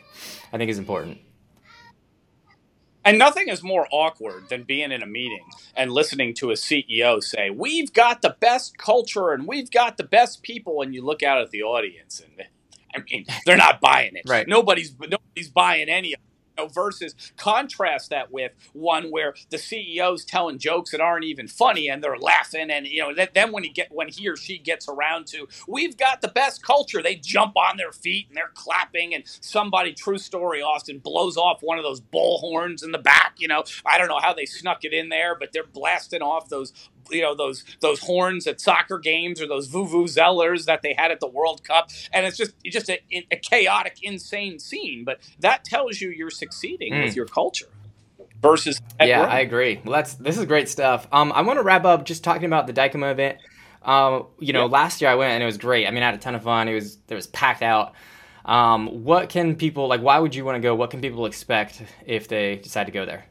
i 0.53 0.57
think 0.57 0.71
is 0.71 0.79
important 0.79 1.19
and 3.05 3.19
nothing 3.19 3.49
is 3.49 3.63
more 3.63 3.89
awkward 3.91 4.51
than 4.51 4.65
being 4.65 4.93
in 4.93 5.03
a 5.03 5.07
meeting 5.07 5.45
and 5.75 5.91
listening 5.91 6.35
to 6.35 6.51
a 6.51 6.55
CEO 6.55 7.23
say, 7.23 7.49
We've 7.49 7.91
got 7.91 8.21
the 8.21 8.37
best 8.39 8.77
culture 8.77 9.31
and 9.31 9.47
we've 9.47 9.71
got 9.71 9.97
the 9.97 10.05
best 10.05 10.43
people. 10.43 10.83
And 10.83 10.95
you 10.95 11.03
look 11.03 11.23
out 11.23 11.41
at 11.41 11.49
the 11.49 11.63
audience 11.63 12.21
and 12.21 12.47
I 12.95 13.03
mean, 13.11 13.25
they're 13.47 13.57
not 13.57 13.81
buying 13.81 14.15
it. 14.15 14.25
Right. 14.29 14.47
Nobody's 14.47 14.95
nobody's 14.99 15.49
buying 15.49 15.89
any 15.89 16.13
of 16.13 16.21
know, 16.59 16.69
versus 16.69 17.15
contrast 17.37 18.11
that 18.11 18.31
with 18.33 18.53
one 18.73 19.11
where 19.11 19.35
the 19.51 19.57
CEO's 19.57 20.25
telling 20.25 20.59
jokes 20.59 20.91
that 20.91 21.01
aren't 21.01 21.25
even 21.25 21.49
funny 21.49 21.89
and 21.89 22.03
they're 22.03 22.19
laughing, 22.19 22.71
and 22.71 22.87
you 22.87 23.01
know, 23.01 23.13
then 23.35 23.53
when 23.53 23.65
he 23.65 23.71
get 23.71 23.89
when 23.91 24.09
he 24.09 24.29
or 24.29 24.37
she 24.37 24.59
gets 24.59 24.89
around 24.89 25.27
to, 25.29 25.49
we've 25.69 25.97
got 25.97 26.21
the 26.21 26.29
best 26.29 26.63
culture, 26.63 27.03
they 27.03 27.15
jump 27.17 27.57
on 27.57 27.77
their 27.77 27.93
feet 27.93 28.27
and 28.29 28.37
they're 28.37 28.53
clapping, 28.55 29.15
and 29.15 29.25
somebody, 29.27 29.93
true 29.93 30.19
story, 30.19 30.63
Austin 30.63 30.99
blows 30.99 31.37
off 31.37 31.63
one 31.63 31.79
of 31.79 31.85
those 31.85 32.01
bull 32.01 32.39
horns 32.39 32.83
in 32.83 32.93
the 32.93 32.99
back. 32.99 33.35
You 33.39 33.49
know, 33.49 33.65
I 33.87 33.99
don't 33.99 34.09
know 34.09 34.21
how 34.21 34.35
they 34.35 34.47
snuck 34.47 34.85
it 34.85 34.93
in 34.93 35.09
there, 35.09 35.35
but 35.35 35.53
they're 35.53 35.65
blasting 35.65 36.23
off 36.23 36.49
those 36.49 36.73
you 37.11 37.23
know 37.23 37.35
those 37.35 37.65
those 37.81 38.01
horns 38.01 38.47
at 38.47 38.61
soccer 38.61 38.99
games 38.99 39.41
or 39.41 39.47
those 39.47 39.69
vuvuzelas 39.69 40.65
that 40.67 40.83
they 40.83 40.95
had 40.95 41.11
at 41.11 41.21
the 41.21 41.29
World 41.29 41.65
Cup, 41.65 41.91
and 42.13 42.27
it's 42.27 42.37
just 42.37 42.53
it's 42.65 42.75
just 42.75 42.91
a, 42.91 43.01
a 43.31 43.37
chaotic, 43.37 43.99
insane 44.03 44.59
scene. 44.59 45.05
But 45.05 45.21
that 45.41 45.65
tells 45.65 46.01
you 46.01 46.11
you're 46.11 46.31
succeeding 46.31 46.93
mm. 46.93 47.05
with 47.05 47.17
your 47.17 47.27
culture 47.27 47.69
versus 48.41 48.81
yeah, 49.01 49.23
I 49.23 49.41
agree. 49.41 49.81
Well, 49.85 49.95
that's 49.95 50.15
this 50.15 50.39
is 50.39 50.45
great 50.45 50.69
stuff. 50.69 51.07
Um, 51.13 51.33
I 51.33 51.43
want 51.43 51.59
to 51.59 51.63
wrap 51.63 51.85
up 51.85 52.05
just 52.05 52.25
talking 52.25 52.45
about 52.45 52.67
the 52.67 52.73
Dykema 52.73 53.13
event. 53.13 53.39
Um, 53.83 54.27
you 54.39 54.53
know, 54.53 54.67
yeah. 54.67 54.73
last 54.73 55.01
year 55.01 55.11
I 55.11 55.15
went 55.15 55.33
and 55.33 55.43
it 55.43 55.47
was 55.47 55.59
great. 55.59 55.87
I 55.87 55.91
mean, 55.91 56.03
I 56.03 56.07
had 56.07 56.15
a 56.15 56.19
ton 56.19 56.35
of 56.35 56.43
fun. 56.43 56.69
It 56.69 56.75
was 56.75 56.99
it 57.09 57.15
was 57.15 57.27
packed 57.29 57.63
out. 57.63 57.95
Um, 58.45 59.05
what 59.05 59.29
can 59.29 59.57
people 59.57 59.89
like? 59.89 60.01
Why 60.01 60.19
would 60.19 60.35
you 60.35 60.45
want 60.45 60.57
to 60.57 60.61
go? 60.61 60.75
What 60.75 60.91
can 60.91 61.01
people 61.01 61.27
expect 61.27 61.83
if 62.07 62.29
they 62.29 62.57
decide 62.57 62.87
to 62.87 62.93
go 62.93 63.05
there? 63.05 63.27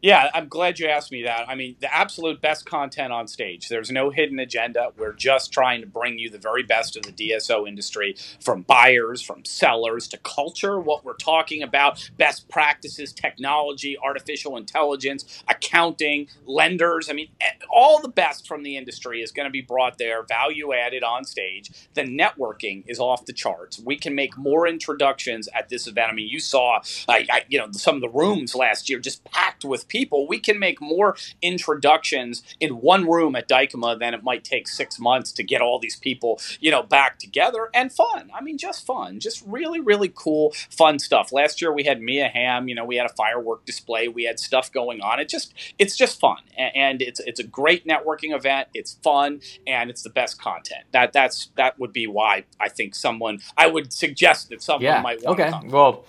Yeah, 0.00 0.30
I'm 0.32 0.46
glad 0.46 0.78
you 0.78 0.86
asked 0.86 1.10
me 1.10 1.24
that. 1.24 1.48
I 1.48 1.56
mean, 1.56 1.74
the 1.80 1.92
absolute 1.92 2.40
best 2.40 2.64
content 2.64 3.12
on 3.12 3.26
stage. 3.26 3.68
There's 3.68 3.90
no 3.90 4.10
hidden 4.10 4.38
agenda. 4.38 4.92
We're 4.96 5.12
just 5.12 5.52
trying 5.52 5.80
to 5.80 5.88
bring 5.88 6.20
you 6.20 6.30
the 6.30 6.38
very 6.38 6.62
best 6.62 6.96
of 6.96 7.02
the 7.02 7.10
DSO 7.12 7.66
industry 7.66 8.14
from 8.40 8.62
buyers, 8.62 9.20
from 9.22 9.44
sellers 9.44 10.06
to 10.08 10.18
culture, 10.18 10.78
what 10.78 11.04
we're 11.04 11.14
talking 11.16 11.64
about, 11.64 12.08
best 12.16 12.48
practices, 12.48 13.12
technology, 13.12 13.98
artificial 13.98 14.56
intelligence, 14.56 15.42
accounting, 15.48 16.28
lenders. 16.46 17.10
I 17.10 17.14
mean, 17.14 17.30
eh, 17.40 17.46
all 17.68 18.00
the 18.00 18.08
best 18.08 18.46
from 18.46 18.62
the 18.62 18.76
industry 18.76 19.20
is 19.20 19.32
going 19.32 19.46
to 19.46 19.50
be 19.50 19.62
brought 19.62 19.98
there, 19.98 20.22
value 20.22 20.72
added 20.72 21.02
on 21.02 21.24
stage. 21.24 21.72
The 21.94 22.02
networking 22.04 22.84
is 22.86 23.00
off 23.00 23.26
the 23.26 23.32
charts. 23.32 23.80
We 23.84 23.96
can 23.96 24.14
make 24.14 24.38
more 24.38 24.68
introductions 24.68 25.48
at 25.52 25.70
this 25.70 25.88
event. 25.88 26.12
I 26.12 26.14
mean, 26.14 26.28
you 26.28 26.38
saw, 26.38 26.82
I, 27.08 27.26
I, 27.30 27.44
you 27.48 27.58
know, 27.58 27.68
some 27.72 27.96
of 27.96 28.00
the 28.00 28.08
rooms 28.08 28.54
last 28.54 28.88
year 28.88 29.00
just 29.00 29.24
packed 29.24 29.64
with 29.64 29.87
people, 29.88 30.26
we 30.26 30.38
can 30.38 30.58
make 30.58 30.80
more 30.80 31.16
introductions 31.42 32.42
in 32.60 32.80
one 32.80 33.08
room 33.08 33.36
at 33.36 33.48
Dykema 33.48 33.98
than 33.98 34.14
it 34.14 34.22
might 34.22 34.44
take 34.44 34.68
six 34.68 34.98
months 34.98 35.32
to 35.32 35.42
get 35.42 35.60
all 35.60 35.78
these 35.78 35.96
people, 35.96 36.40
you 36.60 36.70
know, 36.70 36.82
back 36.82 37.18
together 37.18 37.70
and 37.74 37.92
fun. 37.92 38.30
I 38.34 38.40
mean, 38.40 38.58
just 38.58 38.86
fun, 38.86 39.20
just 39.20 39.42
really, 39.46 39.80
really 39.80 40.12
cool, 40.14 40.52
fun 40.70 40.98
stuff. 40.98 41.32
Last 41.32 41.60
year 41.60 41.72
we 41.72 41.84
had 41.84 42.00
Mia 42.00 42.28
Hamm, 42.28 42.68
you 42.68 42.74
know, 42.74 42.84
we 42.84 42.96
had 42.96 43.06
a 43.06 43.14
firework 43.14 43.64
display, 43.64 44.08
we 44.08 44.24
had 44.24 44.38
stuff 44.38 44.70
going 44.72 45.00
on. 45.00 45.20
It 45.20 45.28
just, 45.28 45.54
it's 45.78 45.96
just 45.96 46.20
fun, 46.20 46.38
and 46.56 47.02
it's 47.02 47.20
it's 47.20 47.40
a 47.40 47.44
great 47.44 47.86
networking 47.86 48.34
event. 48.34 48.68
It's 48.74 48.94
fun, 49.02 49.40
and 49.66 49.90
it's 49.90 50.02
the 50.02 50.10
best 50.10 50.40
content. 50.40 50.84
That 50.92 51.12
that's 51.12 51.50
that 51.56 51.78
would 51.78 51.92
be 51.92 52.06
why 52.06 52.44
I 52.60 52.68
think 52.68 52.94
someone 52.94 53.40
I 53.56 53.66
would 53.66 53.92
suggest 53.92 54.50
that 54.50 54.62
someone 54.62 54.82
yeah. 54.82 55.00
might 55.00 55.22
want 55.22 55.40
okay. 55.40 55.50
to 55.50 55.56
come. 55.58 55.68
Well. 55.68 56.04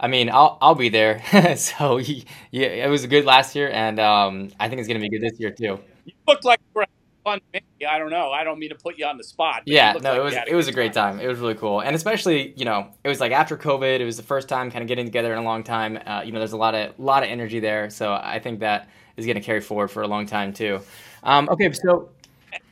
I 0.00 0.08
mean, 0.08 0.30
I'll 0.30 0.58
I'll 0.60 0.74
be 0.74 0.88
there. 0.88 1.22
so 1.56 1.98
yeah, 1.98 2.68
it 2.68 2.88
was 2.88 3.06
good 3.06 3.24
last 3.24 3.54
year, 3.54 3.70
and 3.70 3.98
um, 3.98 4.50
I 4.60 4.68
think 4.68 4.80
it's 4.80 4.88
gonna 4.88 5.00
be 5.00 5.08
good 5.08 5.22
this 5.22 5.38
year 5.38 5.50
too. 5.50 5.80
You 6.04 6.12
look 6.26 6.44
like 6.44 6.60
you 6.60 6.72
were 6.74 6.82
having 6.82 6.94
fun. 7.24 7.40
Maybe. 7.52 7.86
I 7.86 7.98
don't 7.98 8.10
know. 8.10 8.30
I 8.30 8.44
don't 8.44 8.58
mean 8.58 8.70
to 8.70 8.76
put 8.76 8.98
you 8.98 9.06
on 9.06 9.16
the 9.16 9.24
spot. 9.24 9.62
but 9.64 9.72
Yeah, 9.72 9.92
no, 9.92 10.10
like 10.10 10.18
it 10.18 10.22
was 10.22 10.34
it 10.48 10.54
was 10.54 10.68
a 10.68 10.72
great 10.72 10.92
time. 10.92 11.20
It 11.20 11.26
was 11.26 11.38
really 11.38 11.54
cool, 11.54 11.80
and 11.80 11.96
especially 11.96 12.54
you 12.56 12.64
know 12.64 12.88
it 13.04 13.08
was 13.08 13.20
like 13.20 13.32
after 13.32 13.56
COVID, 13.56 14.00
it 14.00 14.04
was 14.04 14.16
the 14.16 14.22
first 14.22 14.48
time 14.48 14.70
kind 14.70 14.82
of 14.82 14.88
getting 14.88 15.04
together 15.04 15.32
in 15.32 15.38
a 15.38 15.42
long 15.42 15.64
time. 15.64 15.98
Uh, 16.06 16.22
you 16.24 16.32
know, 16.32 16.38
there's 16.38 16.52
a 16.52 16.56
lot 16.56 16.74
of 16.74 16.98
lot 16.98 17.22
of 17.22 17.28
energy 17.28 17.60
there, 17.60 17.90
so 17.90 18.12
I 18.12 18.38
think 18.38 18.60
that 18.60 18.88
is 19.16 19.26
going 19.26 19.36
to 19.36 19.42
carry 19.42 19.60
forward 19.60 19.88
for 19.88 20.02
a 20.02 20.08
long 20.08 20.26
time 20.26 20.52
too. 20.52 20.80
Um, 21.24 21.48
okay, 21.50 21.72
so 21.72 22.10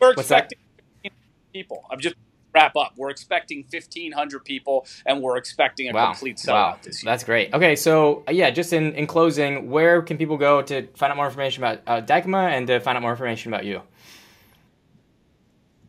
We're 0.01 0.15
What's 0.15 0.29
that? 0.29 0.45
expecting 0.45 0.59
1,500 1.03 1.53
people. 1.53 1.85
I'm 1.91 2.01
just 2.01 2.15
wrap 2.57 2.77
up. 2.77 2.95
We're 2.97 3.11
expecting 3.11 3.65
1,500 3.71 4.45
people, 4.45 4.87
and 5.05 5.23
we're 5.23 5.37
expecting 5.37 5.89
a 5.91 5.93
wow, 5.93 6.07
complete 6.07 6.39
sellout 6.39 6.53
wow, 6.53 6.79
this 6.83 7.03
year. 7.03 7.11
that's 7.11 7.25
great. 7.25 7.53
Okay, 7.55 7.77
so 7.77 8.25
uh, 8.29 8.33
yeah, 8.33 8.51
just 8.51 8.73
in 8.73 8.95
in 8.95 9.07
closing, 9.07 9.71
where 9.71 10.03
can 10.03 10.17
people 10.17 10.37
go 10.39 10.63
to 10.63 10.87
find 10.97 11.11
out 11.11 11.17
more 11.17 11.27
information 11.27 11.63
about 11.63 11.81
uh, 11.87 12.01
Dykema 12.01 12.51
and 12.51 12.67
to 12.67 12.81
find 12.81 12.97
out 12.97 13.03
more 13.03 13.13
information 13.13 13.53
about 13.53 13.65
you? 13.65 13.83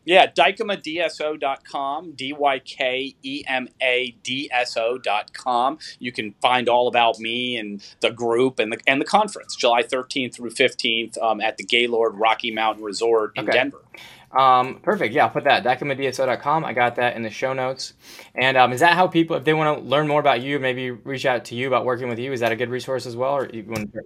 Yeah, 0.06 0.28
dykemadso.com, 0.28 2.14
D 2.14 2.32
Y 2.32 2.60
K 2.60 3.16
E 3.24 3.44
M 3.46 3.68
A 3.82 4.16
D 4.24 4.50
S 4.54 4.78
O.com. 4.78 5.80
You 6.00 6.14
can 6.14 6.34
find 6.42 6.70
all 6.70 6.88
about 6.88 7.20
me 7.20 7.58
and 7.58 7.84
the 8.00 8.12
group 8.12 8.58
and 8.60 8.72
the, 8.72 8.80
and 8.88 9.02
the 9.02 9.06
conference, 9.06 9.58
July 9.58 9.84
13th 9.84 10.36
through 10.36 10.52
15th 10.52 11.22
um, 11.22 11.42
at 11.42 11.58
the 11.58 11.66
Gaylord 11.66 12.16
Rocky 12.16 12.52
Mountain 12.52 12.86
Resort 12.86 13.34
in 13.36 13.44
Okay. 13.44 13.52
Denver. 13.52 13.84
Um, 14.32 14.80
perfect. 14.82 15.14
Yeah, 15.14 15.26
I'll 15.26 15.30
put 15.30 15.46
that 15.46 15.64
dykemadso.com. 15.64 16.66
I 16.66 16.74
got 16.74 16.96
that 16.98 17.16
in 17.16 17.24
the 17.24 17.30
show 17.30 17.54
notes. 17.54 17.94
And 18.36 18.58
um, 18.58 18.74
is 18.74 18.82
that 18.82 18.94
how 18.94 19.08
people, 19.08 19.36
if 19.38 19.44
they 19.46 19.54
want 19.54 19.80
to 19.80 19.84
learn 19.86 20.08
more 20.08 20.20
about 20.20 20.42
you, 20.42 20.60
maybe 20.60 20.92
reach 20.92 21.26
out 21.26 21.46
to 21.46 21.56
you 21.56 21.68
about 21.68 21.86
working 21.86 22.10
with 22.10 22.20
you, 22.20 22.34
is 22.34 22.42
that 22.42 22.52
a 22.52 22.56
good 22.56 22.70
resource 22.70 23.06
as 23.06 23.16
well? 23.16 23.34
Or 23.34 23.50
you 23.50 23.64
want 23.64 23.94
to, 23.94 24.02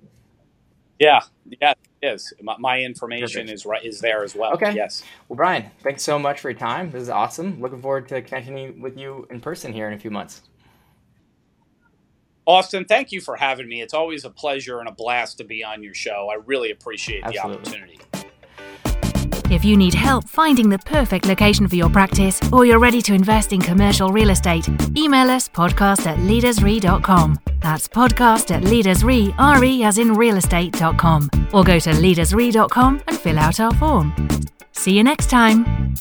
Yeah, 1.00 1.22
yeah, 1.60 1.74
it 2.02 2.14
is. 2.14 2.34
My, 2.42 2.56
my 2.60 2.80
information 2.82 3.42
Perfect. 3.42 3.52
is 3.52 3.66
right 3.66 3.84
is 3.84 4.00
there 4.00 4.24
as 4.24 4.36
well. 4.36 4.54
Okay. 4.54 4.74
Yes. 4.76 5.04
well, 5.28 5.38
Brian, 5.38 5.72
thanks 5.82 6.04
so 6.04 6.20
much 6.20 6.40
for 6.40 6.52
your 6.52 6.60
time. 6.60 6.92
This 6.92 7.02
is 7.02 7.10
awesome. 7.10 7.60
Looking 7.60 7.82
forward 7.82 8.08
to 8.10 8.22
connecting 8.22 8.80
with 8.80 8.98
you 8.98 9.28
in 9.32 9.42
person 9.42 9.74
here 9.74 9.88
in 9.88 9.94
a 9.94 10.00
few 10.00 10.12
months. 10.12 10.44
Austin, 12.46 12.86
thank 12.86 13.12
you 13.12 13.22
for 13.22 13.36
having 13.36 13.68
me. 13.68 13.82
It's 13.82 13.94
always 13.94 14.26
a 14.26 14.30
pleasure 14.30 14.80
and 14.80 14.90
a 14.90 14.92
blast 14.92 15.38
to 15.38 15.44
be 15.44 15.64
on 15.64 15.84
your 15.84 15.94
show. 15.94 16.30
I 16.32 16.36
really 16.46 16.72
appreciate 16.72 17.26
the 17.26 17.40
opportunity. 17.40 18.00
If 19.52 19.66
you 19.66 19.76
need 19.76 19.94
help 19.94 20.30
finding 20.30 20.70
the 20.70 20.80
perfect 20.80 21.26
location 21.26 21.68
for 21.68 21.76
your 21.76 21.90
practice 21.90 22.40
or 22.54 22.66
you're 22.66 22.80
ready 22.80 23.02
to 23.02 23.14
invest 23.14 23.52
in 23.52 23.62
commercial 23.62 24.10
real 24.10 24.30
estate, 24.30 24.70
email 24.96 25.30
us 25.30 25.50
podcast 25.50 26.06
at 26.08 26.18
leadersre.com. 26.20 27.38
That's 27.60 27.86
podcast 27.86 28.56
at 28.56 28.64
leadersre, 28.64 29.36
R-E 29.38 29.84
as 29.84 29.98
in 29.98 30.12
realestate.com. 30.16 31.30
Or 31.52 31.66
go 31.66 31.80
to 31.80 31.90
leadersre.com 31.90 33.02
and 33.08 33.18
fill 33.18 33.38
out 33.38 33.60
our 33.60 33.74
form. 33.74 34.14
See 34.72 34.96
you 34.96 35.04
next 35.04 35.30
time. 35.30 35.96